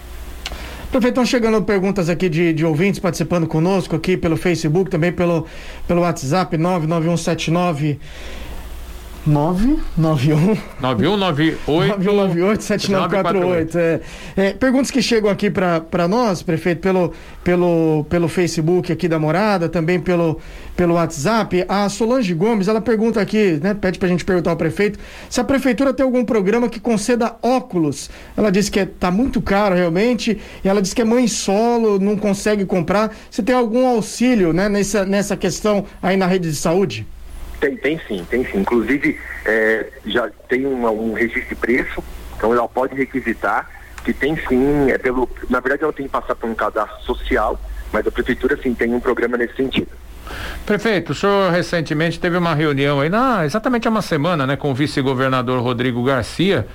Prefeito, 0.91 1.09
estão 1.09 1.27
chegando 1.27 1.63
perguntas 1.63 2.09
aqui 2.09 2.31
de, 2.31 2.53
de 2.55 2.65
ouvintes 2.65 2.99
participando 2.99 3.47
conosco 3.47 3.95
aqui 3.95 4.17
pelo 4.17 4.39
Facebook, 4.39 4.91
também 4.91 5.13
pelo, 5.13 5.47
pelo 5.87 6.01
WhatsApp 6.01 6.57
99179 6.57 8.01
991 9.29 10.57
9198 10.81 11.67
9198 11.67 12.63
7948. 12.63 13.79
É, 13.79 14.01
é, 14.37 14.53
perguntas 14.55 14.91
que 14.91 15.03
chegam 15.03 15.31
aqui 15.31 15.51
para 15.51 16.09
nós, 16.09 16.43
prefeito, 16.43 16.81
pelo, 16.81 17.13
pelo, 17.45 18.07
pelo 18.09 18.27
Facebook 18.27 18.91
aqui 18.91 19.07
da 19.07 19.19
morada, 19.19 19.69
também 19.69 20.01
pelo, 20.01 20.41
pelo 20.75 20.95
WhatsApp. 20.95 21.65
A 21.69 21.89
Solange 21.91 22.33
Gomes, 22.33 22.69
ela 22.69 22.81
pergunta 22.81 23.21
aqui, 23.21 23.61
né? 23.63 23.75
Pede 23.75 23.99
pra 23.99 24.09
gente 24.09 24.25
perguntar 24.25 24.51
ao 24.51 24.57
prefeito 24.57 24.99
se 25.29 25.41
a 25.41 25.45
prefeitura 25.45 25.93
tem 25.93 26.05
algum 26.05 26.25
programa 26.25 26.69
que 26.69 26.81
conceda 26.81 27.37
óculos. 27.43 28.09
Ela 28.35 28.51
disse 28.51 28.71
que 28.71 28.81
é, 28.81 28.87
tá 28.87 29.11
muito 29.11 29.43
caro 29.43 29.75
realmente, 29.75 30.39
e 30.65 30.69
ela 30.69 30.81
disse 30.81 30.95
que 30.95 31.03
é 31.03 31.05
mãe 31.05 31.29
solo, 31.29 31.99
não 31.99 32.17
consegue 32.17 32.65
comprar. 32.65 33.15
Você 33.31 33.43
tem 33.43 33.55
algum 33.55 33.87
auxílio, 33.87 34.55
né, 34.55 34.71
nessa, 34.71 35.05
nessa 35.05 35.37
questão 35.37 35.85
aí 36.03 36.17
na 36.17 36.27
rede 36.27 36.49
de 36.49 36.57
saúde? 36.57 37.07
Tem, 37.61 37.77
tem 37.77 38.01
sim, 38.07 38.27
tem 38.29 38.45
sim. 38.45 38.59
Inclusive, 38.59 39.19
é, 39.45 39.87
já 40.07 40.31
tem 40.49 40.65
uma, 40.67 40.91
um 40.91 41.13
registro 41.13 41.49
de 41.49 41.55
preço, 41.55 42.03
então 42.37 42.53
ela 42.53 42.69
pode 42.69 42.95
requisitar, 42.95 43.69
que 44.05 44.13
tem 44.13 44.37
sim, 44.49 44.91
é 44.91 44.99
pelo. 44.99 45.29
Na 45.51 45.61
verdade 45.61 45.83
ela 45.83 45.93
tem 45.93 46.07
que 46.07 46.13
passar 46.13 46.35
por 46.35 46.49
um 46.49 46.55
cadastro 46.55 47.03
social, 47.03 47.61
Mas 47.93 48.07
a 48.07 48.11
prefeitura 48.11 48.57
sim 48.63 48.75
tem 48.75 48.95
um 48.95 49.01
programa 49.01 49.37
nesse 49.37 49.57
sentido. 49.57 49.89
Prefeito, 50.67 51.13
o 51.13 51.15
senhor 51.15 51.51
recentemente 51.51 52.21
teve 52.21 52.37
uma 52.37 52.55
reunião 52.55 53.01
aí, 53.01 53.09
na, 53.09 53.47
exatamente 53.47 53.89
há 53.89 53.91
uma 53.91 54.03
semana, 54.03 54.47
né, 54.47 54.57
com 54.57 54.71
o 54.71 54.75
vice-governador 54.75 55.63
Rodrigo 55.63 56.05
Garcia, 56.05 56.67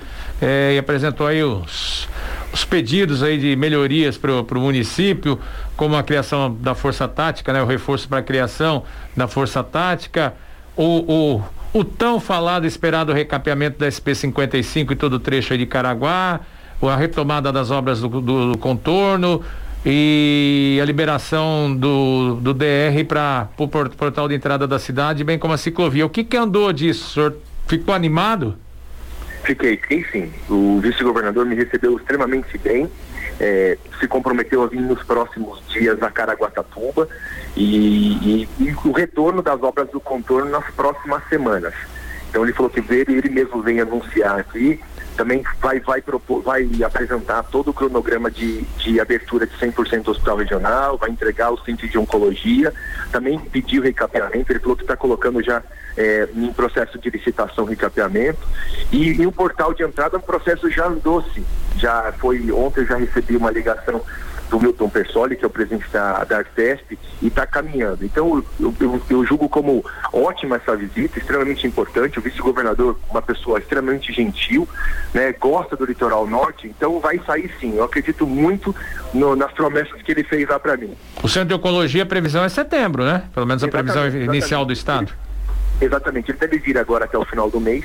eh, 0.42 0.72
e 0.74 0.78
apresentou 0.78 1.28
aí 1.28 1.42
os, 1.44 2.08
os 2.52 2.64
pedidos 2.64 3.22
aí 3.22 3.38
de 3.38 3.54
melhorias 3.54 4.18
para 4.18 4.32
o 4.32 4.60
município, 4.60 5.38
como 5.76 5.94
a 5.94 6.02
criação 6.02 6.52
da 6.52 6.74
Força 6.74 7.06
Tática, 7.06 7.52
né, 7.52 7.62
o 7.62 7.66
reforço 7.66 8.08
para 8.08 8.18
a 8.18 8.22
criação 8.22 8.82
da 9.16 9.28
Força 9.28 9.62
Tática, 9.62 10.34
o, 10.76 11.42
o, 11.74 11.78
o 11.78 11.84
tão 11.84 12.20
falado 12.20 12.66
esperado 12.66 13.12
recapeamento 13.12 13.78
da 13.78 13.86
SP-55 13.86 14.92
e 14.92 14.96
todo 14.96 15.14
o 15.14 15.20
trecho 15.20 15.56
de 15.56 15.66
Caraguá, 15.66 16.40
a 16.82 16.96
retomada 16.96 17.50
das 17.50 17.70
obras 17.70 18.00
do, 18.00 18.08
do, 18.08 18.52
do 18.52 18.58
contorno, 18.58 19.42
e 19.86 20.78
a 20.82 20.84
liberação 20.84 21.74
do, 21.76 22.36
do 22.36 22.54
DR 22.54 23.04
para 23.06 23.48
o 23.58 23.68
portal 23.68 24.28
de 24.28 24.34
entrada 24.34 24.66
da 24.66 24.78
cidade, 24.78 25.22
bem 25.22 25.38
como 25.38 25.52
a 25.52 25.58
ciclovia. 25.58 26.06
O 26.06 26.10
que 26.10 26.24
que 26.24 26.36
andou 26.36 26.72
disso? 26.72 27.12
Senhor 27.12 27.36
ficou 27.66 27.94
animado? 27.94 28.56
Fiquei, 29.44 29.76
fiquei 29.76 30.04
sim. 30.10 30.32
O 30.48 30.80
vice-governador 30.80 31.44
me 31.44 31.54
recebeu 31.54 31.96
extremamente 31.98 32.56
bem, 32.56 32.88
é, 33.40 33.78
se 33.98 34.06
comprometeu 34.06 34.62
a 34.62 34.66
vir 34.66 34.80
nos 34.80 35.02
próximos 35.02 35.62
dias 35.68 36.02
a 36.02 36.10
Caraguatatuba 36.10 37.08
e, 37.56 38.44
e, 38.44 38.48
e, 38.58 38.76
o 38.84 38.92
retorno 38.92 39.42
das 39.42 39.62
obras 39.62 39.88
do 39.90 40.00
contorno 40.00 40.50
nas 40.50 40.68
próximas 40.72 41.22
semanas. 41.28 41.74
Então 42.30 42.42
ele 42.42 42.52
falou 42.52 42.70
que 42.70 42.80
ele, 42.80 43.16
ele 43.16 43.28
mesmo 43.28 43.62
vem 43.62 43.80
anunciar 43.80 44.38
aqui 44.38 44.80
também 45.16 45.42
vai, 45.60 45.80
vai, 45.80 46.02
propor, 46.02 46.42
vai 46.42 46.68
apresentar 46.84 47.42
todo 47.44 47.70
o 47.70 47.74
cronograma 47.74 48.30
de, 48.30 48.62
de 48.62 49.00
abertura 49.00 49.46
de 49.46 49.56
100% 49.56 50.02
do 50.02 50.10
hospital 50.10 50.36
regional, 50.36 50.98
vai 50.98 51.10
entregar 51.10 51.50
o 51.50 51.58
centro 51.64 51.88
de 51.88 51.96
oncologia, 51.96 52.72
também 53.10 53.38
pediu 53.38 53.82
recapeamento, 53.82 54.52
ele 54.52 54.58
falou 54.58 54.76
que 54.76 54.82
está 54.82 54.96
colocando 54.96 55.42
já 55.42 55.62
é, 55.96 56.28
em 56.34 56.52
processo 56.52 56.98
de 56.98 57.08
licitação 57.10 57.64
recapeamento 57.64 58.40
e, 58.92 59.20
e 59.20 59.26
o 59.26 59.32
portal 59.32 59.72
de 59.72 59.82
entrada, 59.82 60.16
o 60.16 60.22
processo 60.22 60.68
já 60.70 60.86
andou-se, 60.86 61.44
já 61.84 62.14
foi, 62.18 62.50
ontem 62.50 62.80
eu 62.80 62.86
já 62.86 62.96
recebi 62.96 63.36
uma 63.36 63.50
ligação 63.50 64.00
do 64.50 64.58
Milton 64.58 64.88
Persoli, 64.88 65.36
que 65.36 65.44
é 65.44 65.46
o 65.46 65.50
presidente 65.50 65.86
da, 65.90 66.24
da 66.24 66.38
Artesp, 66.38 66.98
e 67.20 67.26
está 67.26 67.46
caminhando. 67.46 68.04
Então, 68.04 68.42
eu, 68.58 68.74
eu, 68.80 69.02
eu, 69.10 69.26
julgo 69.26 69.48
como 69.48 69.84
ótima 70.12 70.56
essa 70.56 70.74
visita, 70.76 71.18
extremamente 71.18 71.66
importante. 71.66 72.18
O 72.18 72.22
vice-governador, 72.22 72.98
uma 73.10 73.20
pessoa 73.20 73.58
extremamente 73.58 74.12
gentil, 74.12 74.66
né, 75.12 75.32
gosta 75.32 75.76
do 75.76 75.84
litoral 75.84 76.26
norte, 76.26 76.68
então 76.68 77.00
vai 77.00 77.20
sair 77.26 77.52
sim. 77.60 77.76
Eu 77.76 77.84
acredito 77.84 78.26
muito 78.26 78.74
no, 79.12 79.36
nas 79.36 79.52
promessas 79.52 80.00
que 80.02 80.12
ele 80.12 80.24
fez 80.24 80.48
lá 80.48 80.58
para 80.58 80.76
mim. 80.76 80.96
O 81.22 81.28
Centro 81.28 81.48
de 81.48 81.54
Oncologia, 81.54 82.02
a 82.02 82.06
previsão 82.06 82.44
é 82.44 82.48
setembro, 82.48 83.04
né? 83.04 83.24
Pelo 83.34 83.46
menos 83.46 83.62
a 83.62 83.66
exatamente, 83.66 83.92
previsão 83.94 84.34
inicial 84.34 84.64
do 84.64 84.72
Estado. 84.72 85.12
Exatamente, 85.80 86.30
ele 86.30 86.38
deve 86.38 86.58
vir 86.58 86.78
agora 86.78 87.04
até 87.04 87.18
o 87.18 87.24
final 87.24 87.50
do 87.50 87.60
mês, 87.60 87.84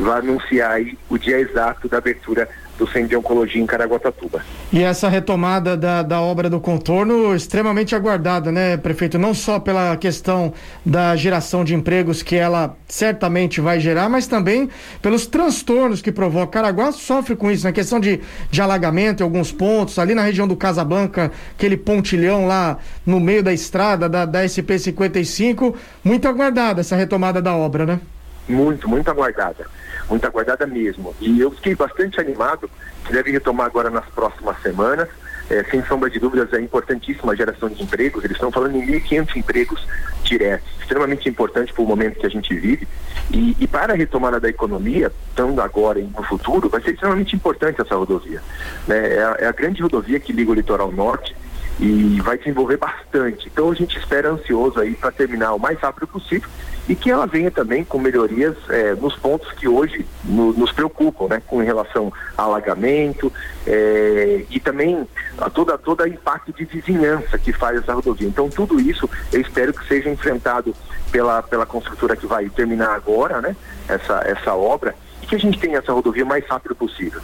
vai 0.00 0.18
anunciar 0.18 0.72
aí 0.72 0.98
o 1.08 1.18
dia 1.18 1.38
exato 1.40 1.88
da 1.88 1.98
abertura 1.98 2.48
do 2.78 2.86
Centro 2.88 3.08
de 3.08 3.16
Oncologia 3.16 3.62
em 3.62 3.66
Caraguatatuba. 3.66 4.42
E 4.72 4.82
essa 4.82 5.08
retomada 5.08 5.76
da, 5.76 6.02
da 6.02 6.20
obra 6.20 6.50
do 6.50 6.60
contorno 6.60 7.34
extremamente 7.34 7.94
aguardada, 7.94 8.50
né, 8.50 8.76
prefeito? 8.76 9.18
Não 9.18 9.32
só 9.32 9.60
pela 9.60 9.96
questão 9.96 10.52
da 10.84 11.14
geração 11.14 11.64
de 11.64 11.74
empregos 11.74 12.22
que 12.22 12.34
ela 12.34 12.76
certamente 12.88 13.60
vai 13.60 13.78
gerar, 13.78 14.08
mas 14.08 14.26
também 14.26 14.68
pelos 15.00 15.26
transtornos 15.26 16.02
que 16.02 16.10
provoca. 16.10 16.54
Caraguá 16.54 16.90
sofre 16.92 17.36
com 17.36 17.50
isso, 17.50 17.64
na 17.64 17.70
né? 17.70 17.74
questão 17.74 18.00
de, 18.00 18.20
de 18.50 18.60
alagamento 18.60 19.20
em 19.20 19.24
alguns 19.24 19.52
pontos, 19.52 19.98
ali 19.98 20.14
na 20.14 20.22
região 20.22 20.48
do 20.48 20.56
Casablanca, 20.56 21.30
aquele 21.56 21.76
pontilhão 21.76 22.46
lá 22.46 22.78
no 23.06 23.20
meio 23.20 23.42
da 23.42 23.52
estrada 23.52 24.08
da, 24.08 24.24
da 24.24 24.44
SP-55. 24.44 25.74
Muito 26.02 26.26
aguardada 26.26 26.80
essa 26.80 26.96
retomada 26.96 27.40
da 27.40 27.54
obra, 27.54 27.86
né? 27.86 28.00
Muito, 28.48 28.88
muito 28.88 29.10
aguardada 29.10 29.66
muito 30.08 30.26
aguardada 30.26 30.66
mesmo. 30.66 31.14
E 31.20 31.40
eu 31.40 31.50
fiquei 31.50 31.74
bastante 31.74 32.20
animado, 32.20 32.70
que 33.04 33.12
deve 33.12 33.30
retomar 33.30 33.66
agora 33.66 33.90
nas 33.90 34.06
próximas 34.06 34.60
semanas. 34.62 35.08
É, 35.50 35.62
sem 35.64 35.84
sombra 35.84 36.08
de 36.08 36.18
dúvidas, 36.18 36.50
é 36.54 36.60
importantíssima 36.60 37.32
a 37.32 37.36
geração 37.36 37.68
de 37.68 37.82
empregos. 37.82 38.24
Eles 38.24 38.36
estão 38.36 38.50
falando 38.50 38.76
em 38.76 38.86
1.500 38.86 39.36
empregos 39.36 39.86
diretos, 40.22 40.66
extremamente 40.80 41.28
importante 41.28 41.70
para 41.70 41.82
o 41.82 41.86
momento 41.86 42.18
que 42.18 42.26
a 42.26 42.30
gente 42.30 42.54
vive. 42.54 42.88
E, 43.30 43.54
e, 43.60 43.66
para 43.66 43.92
a 43.92 43.96
retomada 43.96 44.40
da 44.40 44.48
economia, 44.48 45.12
tanto 45.34 45.60
agora 45.60 45.98
e 45.98 46.04
no 46.04 46.22
futuro, 46.22 46.70
vai 46.70 46.80
ser 46.80 46.92
extremamente 46.92 47.36
importante 47.36 47.80
essa 47.80 47.94
rodovia. 47.94 48.42
Né? 48.86 49.16
É, 49.16 49.22
a, 49.22 49.36
é 49.40 49.46
a 49.46 49.52
grande 49.52 49.82
rodovia 49.82 50.18
que 50.18 50.32
liga 50.32 50.50
o 50.50 50.54
litoral 50.54 50.90
norte 50.90 51.36
e 51.78 52.20
vai 52.20 52.38
desenvolver 52.38 52.76
bastante. 52.76 53.48
Então 53.48 53.70
a 53.70 53.74
gente 53.74 53.98
espera 53.98 54.30
ansioso 54.30 54.80
aí 54.80 54.94
para 54.94 55.10
terminar 55.10 55.54
o 55.54 55.58
mais 55.58 55.78
rápido 55.78 56.06
possível 56.06 56.48
e 56.88 56.94
que 56.94 57.10
ela 57.10 57.26
venha 57.26 57.50
também 57.50 57.84
com 57.84 57.98
melhorias 57.98 58.54
é, 58.68 58.94
nos 58.94 59.16
pontos 59.16 59.50
que 59.52 59.66
hoje 59.66 60.06
no, 60.24 60.52
nos 60.52 60.70
preocupam, 60.70 61.28
né, 61.28 61.42
com 61.46 61.58
relação 61.58 62.12
a 62.36 62.42
alagamento 62.42 63.32
é, 63.66 64.44
e 64.50 64.60
também 64.60 65.06
a 65.38 65.48
toda 65.48 65.78
toda 65.78 66.06
impacto 66.08 66.52
de 66.52 66.64
vizinhança 66.64 67.38
que 67.38 67.52
faz 67.52 67.78
essa 67.78 67.94
rodovia. 67.94 68.28
Então 68.28 68.48
tudo 68.48 68.78
isso 68.80 69.08
eu 69.32 69.40
espero 69.40 69.72
que 69.72 69.86
seja 69.88 70.10
enfrentado 70.10 70.74
pela 71.10 71.42
pela 71.42 71.66
construtora 71.66 72.16
que 72.16 72.26
vai 72.26 72.48
terminar 72.50 72.94
agora, 72.94 73.40
né, 73.40 73.56
essa 73.88 74.22
essa 74.26 74.54
obra 74.54 74.94
e 75.22 75.26
que 75.26 75.34
a 75.34 75.40
gente 75.40 75.58
tenha 75.58 75.78
essa 75.78 75.92
rodovia 75.92 76.24
o 76.24 76.28
mais 76.28 76.46
rápido 76.46 76.74
possível. 76.74 77.20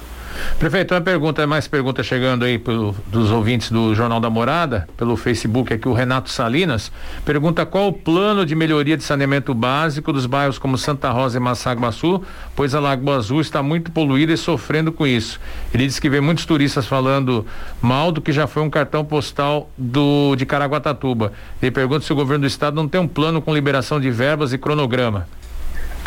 Prefeito, 0.59 0.95
uma 0.95 1.01
pergunta, 1.01 1.47
mais 1.47 1.67
pergunta 1.67 2.03
chegando 2.03 2.45
aí 2.45 2.59
pro, 2.59 2.95
dos 3.07 3.31
ouvintes 3.31 3.71
do 3.71 3.95
Jornal 3.95 4.21
da 4.21 4.29
Morada, 4.29 4.87
pelo 4.97 5.17
Facebook 5.17 5.73
aqui, 5.73 5.89
o 5.89 5.93
Renato 5.93 6.31
Salinas, 6.31 6.93
pergunta 7.25 7.65
qual 7.65 7.89
o 7.89 7.93
plano 7.93 8.45
de 8.45 8.55
melhoria 8.55 8.97
de 8.97 9.03
saneamento 9.03 9.55
básico 9.55 10.13
dos 10.13 10.27
bairros 10.27 10.59
como 10.59 10.77
Santa 10.77 11.11
Rosa 11.11 11.39
e 11.39 11.41
Massaguaçu, 11.41 12.23
pois 12.55 12.75
a 12.75 12.81
Lagoa 12.81 13.17
Azul 13.17 13.41
está 13.41 13.63
muito 13.63 13.91
poluída 13.91 14.33
e 14.33 14.37
sofrendo 14.37 14.93
com 14.93 15.07
isso. 15.07 15.41
Ele 15.73 15.87
diz 15.87 15.99
que 15.99 16.11
vê 16.11 16.21
muitos 16.21 16.45
turistas 16.45 16.87
falando 16.87 17.47
mal 17.81 18.13
do 18.13 18.21
que 18.21 18.33
já 18.33 18.47
foi 18.47 18.63
um 18.63 18.71
cartão 18.71 19.05
postal 19.05 19.71
do 19.77 20.37
de 20.37 20.45
Caraguatatuba. 20.45 21.33
Ele 21.63 21.71
pergunta 21.71 22.05
se 22.05 22.13
o 22.13 22.17
governo 22.17 22.43
do 22.43 22.49
estado 22.49 22.75
não 22.75 22.87
tem 22.87 23.01
um 23.01 23.09
plano 23.09 23.41
com 23.41 23.55
liberação 23.55 24.01
de 24.01 24.11
verbas 24.11 24.53
e 24.53 24.59
cronograma. 24.59 25.27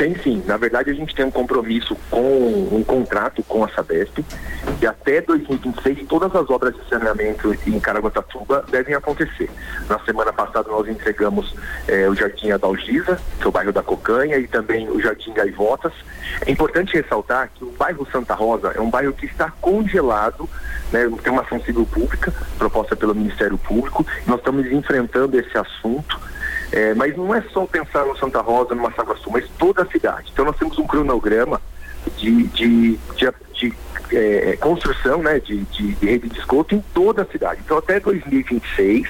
Tem 0.04 0.14
sim. 0.16 0.44
Na 0.46 0.58
verdade, 0.58 0.92
a 0.92 0.94
gente 0.94 1.16
tem 1.16 1.24
um 1.24 1.32
compromisso 1.32 1.96
com 2.12 2.68
um 2.74 2.84
contrato 2.84 3.42
com 3.44 3.64
a 3.64 3.70
Sabesp 3.70 4.20
e 4.82 4.86
até 4.86 5.22
2026 5.22 6.06
todas 6.10 6.36
as 6.36 6.50
obras 6.50 6.76
de 6.76 6.90
saneamento 6.90 7.56
em 7.66 7.80
Caraguatatuba 7.80 8.66
devem 8.70 8.96
acontecer. 8.96 9.50
Na 9.88 9.98
semana 10.00 10.34
passada 10.34 10.70
nós 10.70 10.90
entregamos 10.90 11.56
eh, 11.88 12.10
o 12.10 12.16
Jardim 12.16 12.52
Adalgisa, 12.52 13.18
que 13.40 13.46
é 13.46 13.48
o 13.48 13.52
bairro 13.54 13.72
da 13.72 13.82
Cocanha, 13.82 14.36
e 14.36 14.46
também 14.46 14.90
o 14.90 15.02
Jardim 15.02 15.32
Gaivotas. 15.32 15.94
É 16.46 16.52
importante 16.52 16.98
ressaltar 16.98 17.50
que 17.56 17.64
o 17.64 17.72
bairro 17.72 18.06
Santa 18.12 18.34
Rosa 18.34 18.74
é 18.76 18.82
um 18.82 18.90
bairro 18.90 19.14
que 19.14 19.26
está 19.26 19.52
congelado, 19.62 20.50
né, 20.92 21.10
tem 21.24 21.32
uma 21.32 21.44
ação 21.44 21.62
civil 21.62 21.86
pública 21.86 22.34
proposta 22.58 22.94
pelo 22.94 23.16
Ministério 23.16 23.58
Público. 23.58 24.06
Nós 24.28 24.40
estamos 24.40 24.70
enfrentando 24.70 25.40
esse 25.40 25.58
assunto 25.58 26.20
é, 26.74 26.92
mas 26.96 27.16
não 27.16 27.34
é 27.36 27.42
só 27.54 27.68
pensar 27.68 28.04
no 28.04 28.18
Santa 28.18 28.42
Rosa, 28.42 28.74
no 28.74 28.82
Massaguaçu, 28.82 29.30
mas 29.30 29.48
toda 29.60 29.84
a 29.84 29.86
cidade. 29.86 30.32
Então 30.34 30.44
nós 30.44 30.58
temos 30.58 30.76
um 30.80 30.88
cronograma 30.88 31.62
de, 32.18 32.48
de, 32.48 32.98
de, 33.16 33.30
de 33.54 33.74
é, 34.12 34.58
construção 34.58 35.22
né, 35.22 35.40
de, 35.40 35.60
de, 35.66 35.94
de 35.94 36.06
rede 36.08 36.30
de 36.30 36.40
esgoto 36.40 36.74
em 36.74 36.84
toda 36.92 37.22
a 37.22 37.26
cidade. 37.26 37.62
Então 37.64 37.78
até 37.78 38.00
2026 38.00 39.08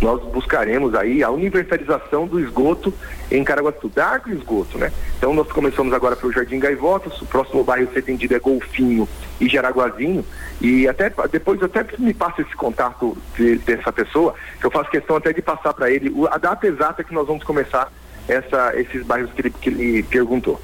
nós 0.00 0.22
buscaremos 0.24 0.94
aí 0.94 1.22
a 1.22 1.30
universalização 1.30 2.26
do 2.26 2.38
esgoto 2.38 2.92
em 3.30 3.42
Caraguatatuba, 3.42 3.94
da 3.94 4.06
água 4.06 4.32
esgoto, 4.32 4.78
né? 4.78 4.92
Então 5.16 5.32
nós 5.32 5.50
começamos 5.50 5.92
agora 5.92 6.14
pelo 6.14 6.32
Jardim 6.32 6.58
Gaivotas, 6.58 7.20
o 7.20 7.26
próximo 7.26 7.64
bairro 7.64 7.88
a 7.88 7.92
ser 7.92 8.00
atendido 8.00 8.34
é 8.34 8.38
Golfinho 8.38 9.08
e 9.40 9.48
Jaraguazinho, 9.48 10.24
e 10.60 10.86
até 10.86 11.10
depois 11.30 11.62
até 11.62 11.84
me 11.98 12.12
passa 12.12 12.42
esse 12.42 12.54
contato 12.54 13.16
de, 13.36 13.56
dessa 13.58 13.92
pessoa, 13.92 14.34
que 14.60 14.66
eu 14.66 14.70
faço 14.70 14.90
questão 14.90 15.16
até 15.16 15.32
de 15.32 15.40
passar 15.40 15.72
para 15.72 15.90
ele 15.90 16.12
a 16.30 16.38
data 16.38 16.66
exata 16.66 17.02
que 17.02 17.14
nós 17.14 17.26
vamos 17.26 17.44
começar 17.44 17.90
essa, 18.28 18.72
esses 18.78 19.04
bairros 19.04 19.32
que 19.32 19.40
ele, 19.40 19.50
que 19.50 19.68
ele 19.70 20.02
perguntou. 20.02 20.60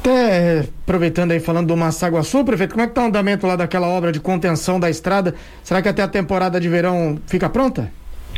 Até 0.00 0.64
aproveitando 0.84 1.32
aí, 1.32 1.40
falando 1.40 1.68
do 1.68 1.76
Massaguaçu, 1.76 2.44
prefeito, 2.44 2.72
como 2.72 2.82
é 2.82 2.86
que 2.86 2.94
tá 2.94 3.02
o 3.02 3.06
andamento 3.06 3.46
lá 3.46 3.56
daquela 3.56 3.88
obra 3.88 4.12
de 4.12 4.20
contenção 4.20 4.78
da 4.78 4.88
estrada? 4.88 5.34
Será 5.64 5.82
que 5.82 5.88
até 5.88 6.02
a 6.02 6.08
temporada 6.08 6.60
de 6.60 6.68
verão 6.68 7.18
fica 7.26 7.48
pronta? 7.48 7.90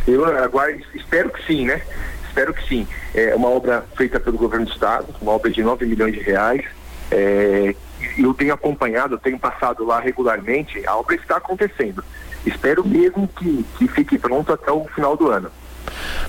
Eu 0.09 0.25
aguardo, 0.25 0.83
espero 0.95 1.31
que 1.31 1.47
sim, 1.47 1.67
né? 1.67 1.83
Espero 2.27 2.55
que 2.55 2.67
sim. 2.67 2.89
É 3.15 3.35
uma 3.35 3.49
obra 3.49 3.85
feita 3.95 4.19
pelo 4.19 4.39
governo 4.39 4.65
do 4.65 4.73
estado, 4.73 5.07
uma 5.21 5.33
obra 5.33 5.51
de 5.51 5.63
9 5.63 5.85
milhões 5.85 6.15
de 6.15 6.21
reais. 6.21 6.65
É, 7.11 7.75
eu 8.17 8.33
tenho 8.33 8.55
acompanhado, 8.55 9.19
tenho 9.19 9.39
passado 9.39 9.85
lá 9.85 10.01
regularmente, 10.01 10.87
a 10.87 10.97
obra 10.97 11.15
está 11.15 11.37
acontecendo. 11.37 12.03
Espero 12.47 12.87
mesmo 12.87 13.29
que, 13.29 13.67
que 13.77 13.89
fique 13.89 14.19
pronto 14.19 14.51
até 14.51 14.73
o 14.73 14.87
final 14.87 15.15
do 15.15 15.29
ano. 15.31 15.51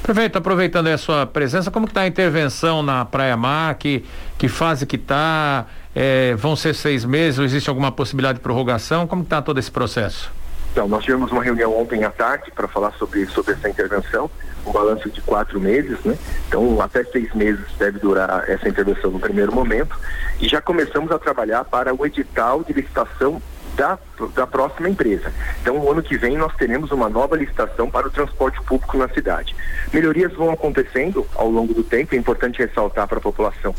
Prefeito, 0.03 0.37
aproveitando 0.37 0.87
a 0.87 0.97
sua 0.97 1.25
presença, 1.25 1.71
como 1.71 1.85
está 1.85 2.01
a 2.01 2.07
intervenção 2.07 2.83
na 2.83 3.05
Praia 3.05 3.37
Mar? 3.37 3.75
Que, 3.75 4.03
que 4.37 4.49
fase 4.49 4.85
que 4.85 4.97
está? 4.97 5.65
É, 5.95 6.35
vão 6.35 6.55
ser 6.55 6.75
seis 6.75 7.05
meses 7.05 7.39
ou 7.39 7.45
existe 7.45 7.69
alguma 7.69 7.91
possibilidade 7.91 8.39
de 8.39 8.43
prorrogação? 8.43 9.07
Como 9.07 9.23
está 9.23 9.41
todo 9.41 9.57
esse 9.57 9.71
processo? 9.71 10.31
Então, 10.71 10.87
nós 10.87 11.03
tivemos 11.03 11.31
uma 11.31 11.43
reunião 11.43 11.75
ontem 11.77 12.03
à 12.03 12.11
tarde 12.11 12.51
para 12.51 12.67
falar 12.67 12.91
sobre, 12.93 13.25
sobre 13.27 13.53
essa 13.53 13.69
intervenção, 13.69 14.29
um 14.65 14.71
balanço 14.71 15.09
de 15.09 15.21
quatro 15.21 15.59
meses, 15.59 15.99
né? 16.03 16.17
Então, 16.47 16.81
até 16.81 17.03
seis 17.03 17.33
meses 17.33 17.65
deve 17.77 17.99
durar 17.99 18.49
essa 18.49 18.67
intervenção 18.67 19.11
no 19.11 19.19
primeiro 19.19 19.53
momento. 19.53 19.97
E 20.39 20.47
já 20.47 20.61
começamos 20.61 21.11
a 21.11 21.19
trabalhar 21.19 21.65
para 21.65 21.93
o 21.93 22.05
edital 22.05 22.63
de 22.63 22.73
licitação 22.73 23.41
da, 23.79 23.97
da 24.35 24.45
próxima 24.45 24.89
empresa. 24.89 25.31
Então, 25.61 25.77
o 25.77 25.89
ano 25.89 26.03
que 26.03 26.17
vem 26.17 26.37
nós 26.37 26.53
teremos 26.57 26.91
uma 26.91 27.07
nova 27.07 27.37
licitação 27.37 27.89
para 27.89 28.07
o 28.07 28.11
transporte 28.11 28.61
público 28.63 28.97
na 28.97 29.07
cidade. 29.07 29.55
Melhorias 29.93 30.33
vão 30.33 30.51
acontecendo 30.51 31.25
ao 31.33 31.49
longo 31.49 31.73
do 31.73 31.81
tempo, 31.81 32.13
é 32.13 32.17
importante 32.17 32.59
ressaltar 32.59 33.07
para 33.07 33.19
a 33.19 33.21
população 33.21 33.73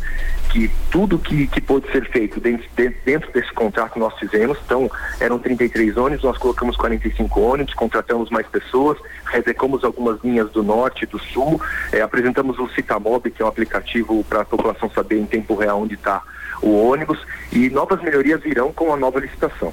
que 0.49 0.71
tudo 0.91 1.19
que, 1.19 1.47
que 1.47 1.61
pôde 1.61 1.91
ser 1.93 2.09
feito 2.11 2.41
dentro, 2.41 2.67
dentro 3.05 3.31
desse 3.31 3.53
contrato 3.53 3.99
nós 3.99 4.19
fizemos, 4.19 4.59
então 4.65 4.91
eram 5.21 5.39
33 5.39 5.97
ônibus, 5.97 6.25
nós 6.25 6.39
colocamos 6.39 6.77
45 6.77 7.41
ônibus, 7.41 7.75
contratamos 7.75 8.31
mais 8.31 8.47
pessoas, 8.49 8.99
reservamos 9.27 9.85
algumas 9.85 10.19
linhas 10.25 10.51
do 10.51 10.63
norte 10.63 11.05
e 11.05 11.07
do 11.07 11.19
sul, 11.19 11.61
eh, 11.93 12.01
apresentamos 12.01 12.59
o 12.59 12.69
Citamob, 12.71 13.31
que 13.31 13.43
é 13.43 13.45
um 13.45 13.49
aplicativo 13.49 14.25
para 14.25 14.41
a 14.41 14.45
população 14.45 14.91
saber 14.91 15.19
em 15.19 15.27
tempo 15.27 15.55
real 15.55 15.83
onde 15.83 15.95
está 15.95 16.23
o 16.63 16.89
ônibus 16.91 17.19
e 17.53 17.71
novas 17.71 18.03
melhorias 18.03 18.41
virão 18.43 18.73
com 18.73 18.93
a 18.93 18.97
nova 18.97 19.21
licitação. 19.21 19.73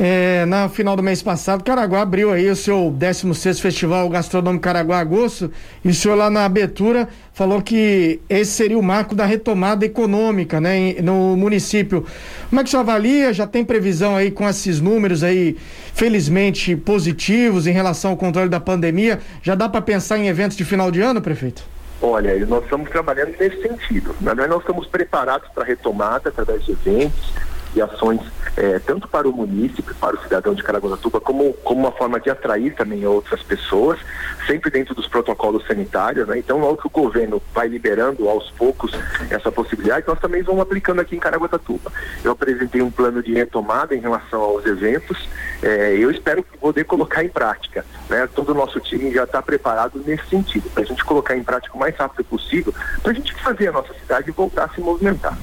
É, 0.00 0.46
na 0.46 0.68
final 0.68 0.94
do 0.94 1.02
mês 1.02 1.20
passado, 1.22 1.64
Caraguá 1.64 2.02
abriu 2.02 2.32
aí 2.32 2.48
o 2.48 2.54
seu 2.54 2.88
16 2.88 3.58
Festival 3.58 4.08
Gastronômico 4.08 4.62
Caraguá 4.62 5.00
Agosto 5.00 5.50
e 5.84 5.88
o 5.88 5.94
senhor 5.94 6.14
lá 6.14 6.30
na 6.30 6.44
abertura 6.44 7.08
falou 7.32 7.60
que 7.60 8.20
esse 8.28 8.52
seria 8.52 8.78
o 8.78 8.82
marco 8.82 9.16
da 9.16 9.26
retomada 9.26 9.84
econômica 9.84 10.60
né, 10.60 10.94
no 11.02 11.36
município. 11.36 12.06
Como 12.48 12.60
é 12.60 12.62
que 12.62 12.68
o 12.68 12.70
senhor 12.70 12.82
avalia? 12.82 13.32
Já 13.32 13.44
tem 13.44 13.64
previsão 13.64 14.14
aí 14.14 14.30
com 14.30 14.48
esses 14.48 14.80
números 14.80 15.24
aí, 15.24 15.56
felizmente 15.92 16.76
positivos 16.76 17.66
em 17.66 17.72
relação 17.72 18.12
ao 18.12 18.16
controle 18.16 18.48
da 18.48 18.60
pandemia? 18.60 19.18
Já 19.42 19.56
dá 19.56 19.68
para 19.68 19.82
pensar 19.82 20.16
em 20.16 20.28
eventos 20.28 20.56
de 20.56 20.64
final 20.64 20.92
de 20.92 21.00
ano, 21.00 21.20
prefeito? 21.20 21.77
Olha, 22.00 22.46
nós 22.46 22.62
estamos 22.64 22.88
trabalhando 22.90 23.34
nesse 23.38 23.60
sentido. 23.60 24.14
Verdade, 24.20 24.48
nós 24.48 24.60
estamos 24.60 24.86
preparados 24.86 25.48
para 25.50 25.64
a 25.64 25.66
retomada 25.66 26.28
através 26.28 26.64
de 26.64 26.72
eventos 26.72 27.32
e 27.74 27.82
ações 27.82 28.20
é, 28.58 28.80
tanto 28.80 29.06
para 29.06 29.28
o 29.28 29.32
município, 29.32 29.94
para 29.94 30.16
o 30.16 30.22
cidadão 30.22 30.52
de 30.52 30.64
Caraguatatuba, 30.64 31.20
como, 31.20 31.52
como 31.64 31.82
uma 31.82 31.92
forma 31.92 32.18
de 32.18 32.28
atrair 32.28 32.74
também 32.74 33.06
outras 33.06 33.40
pessoas, 33.40 34.00
sempre 34.48 34.68
dentro 34.68 34.96
dos 34.96 35.06
protocolos 35.06 35.64
sanitários. 35.64 36.26
Né? 36.26 36.38
Então, 36.38 36.58
logo 36.58 36.78
que 36.78 36.88
o 36.88 36.90
governo 36.90 37.40
vai 37.54 37.68
liberando 37.68 38.28
aos 38.28 38.50
poucos 38.50 38.90
essa 39.30 39.52
possibilidade, 39.52 40.06
nós 40.08 40.18
também 40.18 40.42
vamos 40.42 40.60
aplicando 40.60 41.00
aqui 41.00 41.14
em 41.14 41.20
Caraguatatuba. 41.20 41.92
Eu 42.24 42.32
apresentei 42.32 42.82
um 42.82 42.90
plano 42.90 43.22
de 43.22 43.32
retomada 43.32 43.94
em 43.94 44.00
relação 44.00 44.40
aos 44.40 44.66
eventos, 44.66 45.28
é, 45.62 45.96
eu 45.96 46.10
espero 46.10 46.42
poder 46.42 46.82
colocar 46.82 47.22
em 47.22 47.28
prática. 47.28 47.86
Né? 48.10 48.28
Todo 48.34 48.50
o 48.50 48.54
nosso 48.54 48.80
time 48.80 49.12
já 49.12 49.22
está 49.22 49.40
preparado 49.40 50.02
nesse 50.04 50.26
sentido, 50.26 50.68
para 50.70 50.82
a 50.82 50.86
gente 50.86 51.04
colocar 51.04 51.36
em 51.36 51.44
prática 51.44 51.76
o 51.76 51.78
mais 51.78 51.94
rápido 51.94 52.24
possível, 52.24 52.74
para 53.02 53.12
a 53.12 53.14
gente 53.14 53.32
fazer 53.34 53.68
a 53.68 53.72
nossa 53.72 53.94
cidade 53.94 54.32
voltar 54.32 54.64
a 54.64 54.68
se 54.70 54.80
movimentar. 54.80 55.38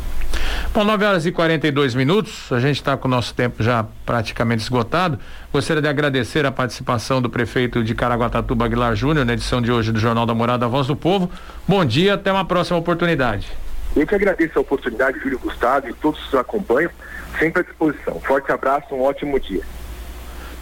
Bom, 0.75 0.83
9 0.83 1.05
horas 1.05 1.25
e 1.25 1.31
42 1.31 1.95
minutos, 1.95 2.51
a 2.51 2.59
gente 2.59 2.75
está 2.75 2.97
com 2.97 3.07
o 3.07 3.11
nosso 3.11 3.33
tempo 3.33 3.63
já 3.63 3.85
praticamente 4.05 4.61
esgotado. 4.61 5.17
Gostaria 5.49 5.81
de 5.81 5.87
agradecer 5.87 6.45
a 6.45 6.51
participação 6.51 7.21
do 7.21 7.29
prefeito 7.29 7.81
de 7.81 7.95
Caraguatatuba, 7.95 8.65
Aguilar 8.65 8.93
Júnior, 8.93 9.25
na 9.25 9.31
edição 9.31 9.61
de 9.61 9.71
hoje 9.71 9.93
do 9.93 9.99
Jornal 9.99 10.25
da 10.25 10.33
Morada 10.33 10.67
Voz 10.67 10.85
do 10.85 10.93
Povo. 10.93 11.31
Bom 11.65 11.85
dia, 11.85 12.15
até 12.15 12.29
uma 12.29 12.43
próxima 12.43 12.77
oportunidade. 12.77 13.49
Eu 13.95 14.05
que 14.05 14.15
agradeço 14.15 14.59
a 14.59 14.61
oportunidade, 14.63 15.17
Júlio 15.21 15.39
Gustavo 15.39 15.87
e 15.87 15.93
todos 15.93 16.19
que 16.19 16.25
nos 16.25 16.41
acompanham, 16.41 16.91
sempre 17.39 17.61
à 17.61 17.63
disposição. 17.63 18.19
Forte 18.19 18.51
abraço, 18.51 18.93
um 18.93 19.01
ótimo 19.01 19.39
dia. 19.39 19.61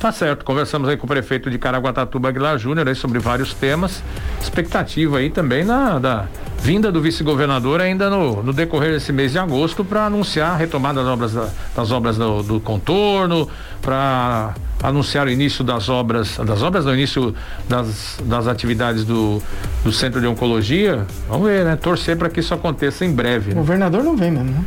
Tá 0.03 0.11
certo, 0.11 0.43
conversamos 0.43 0.89
aí 0.89 0.97
com 0.97 1.05
o 1.05 1.07
prefeito 1.07 1.49
de 1.49 1.57
Caraguatatuba, 1.57 2.27
Aguilar 2.27 2.57
Júnior, 2.57 2.89
aí 2.89 2.93
sobre 2.93 3.19
vários 3.19 3.53
temas. 3.53 4.03
Expectativa 4.41 5.19
aí 5.19 5.29
também 5.29 5.63
na 5.63 5.97
da 5.97 6.25
vinda 6.59 6.91
do 6.91 7.01
vice-governador 7.01 7.79
ainda 7.79 8.09
no, 8.09 8.43
no, 8.43 8.51
decorrer 8.51 8.91
desse 8.91 9.13
mês 9.13 9.31
de 9.31 9.39
agosto 9.39 9.85
para 9.85 10.07
anunciar 10.07 10.55
a 10.55 10.57
retomada 10.57 11.01
das 11.01 11.09
obras, 11.09 11.31
da, 11.31 11.47
das 11.73 11.89
obras 11.89 12.17
do, 12.17 12.43
do 12.43 12.59
contorno, 12.59 13.47
para 13.81 14.53
anunciar 14.83 15.25
o 15.25 15.29
início 15.29 15.63
das 15.63 15.87
obras, 15.87 16.37
das 16.37 16.61
obras 16.61 16.83
no 16.83 16.93
início 16.93 17.33
das, 17.69 18.19
das 18.25 18.45
atividades 18.45 19.05
do, 19.05 19.41
do 19.85 19.93
Centro 19.93 20.19
de 20.19 20.27
Oncologia. 20.27 21.07
Vamos 21.29 21.47
ver, 21.47 21.63
né? 21.63 21.77
Torcer 21.77 22.17
para 22.17 22.29
que 22.29 22.41
isso 22.41 22.53
aconteça 22.53 23.05
em 23.05 23.13
breve. 23.13 23.51
Né? 23.51 23.55
O 23.55 23.59
governador 23.59 24.03
não 24.03 24.17
vem 24.17 24.31
mesmo, 24.31 24.51
né? 24.51 24.65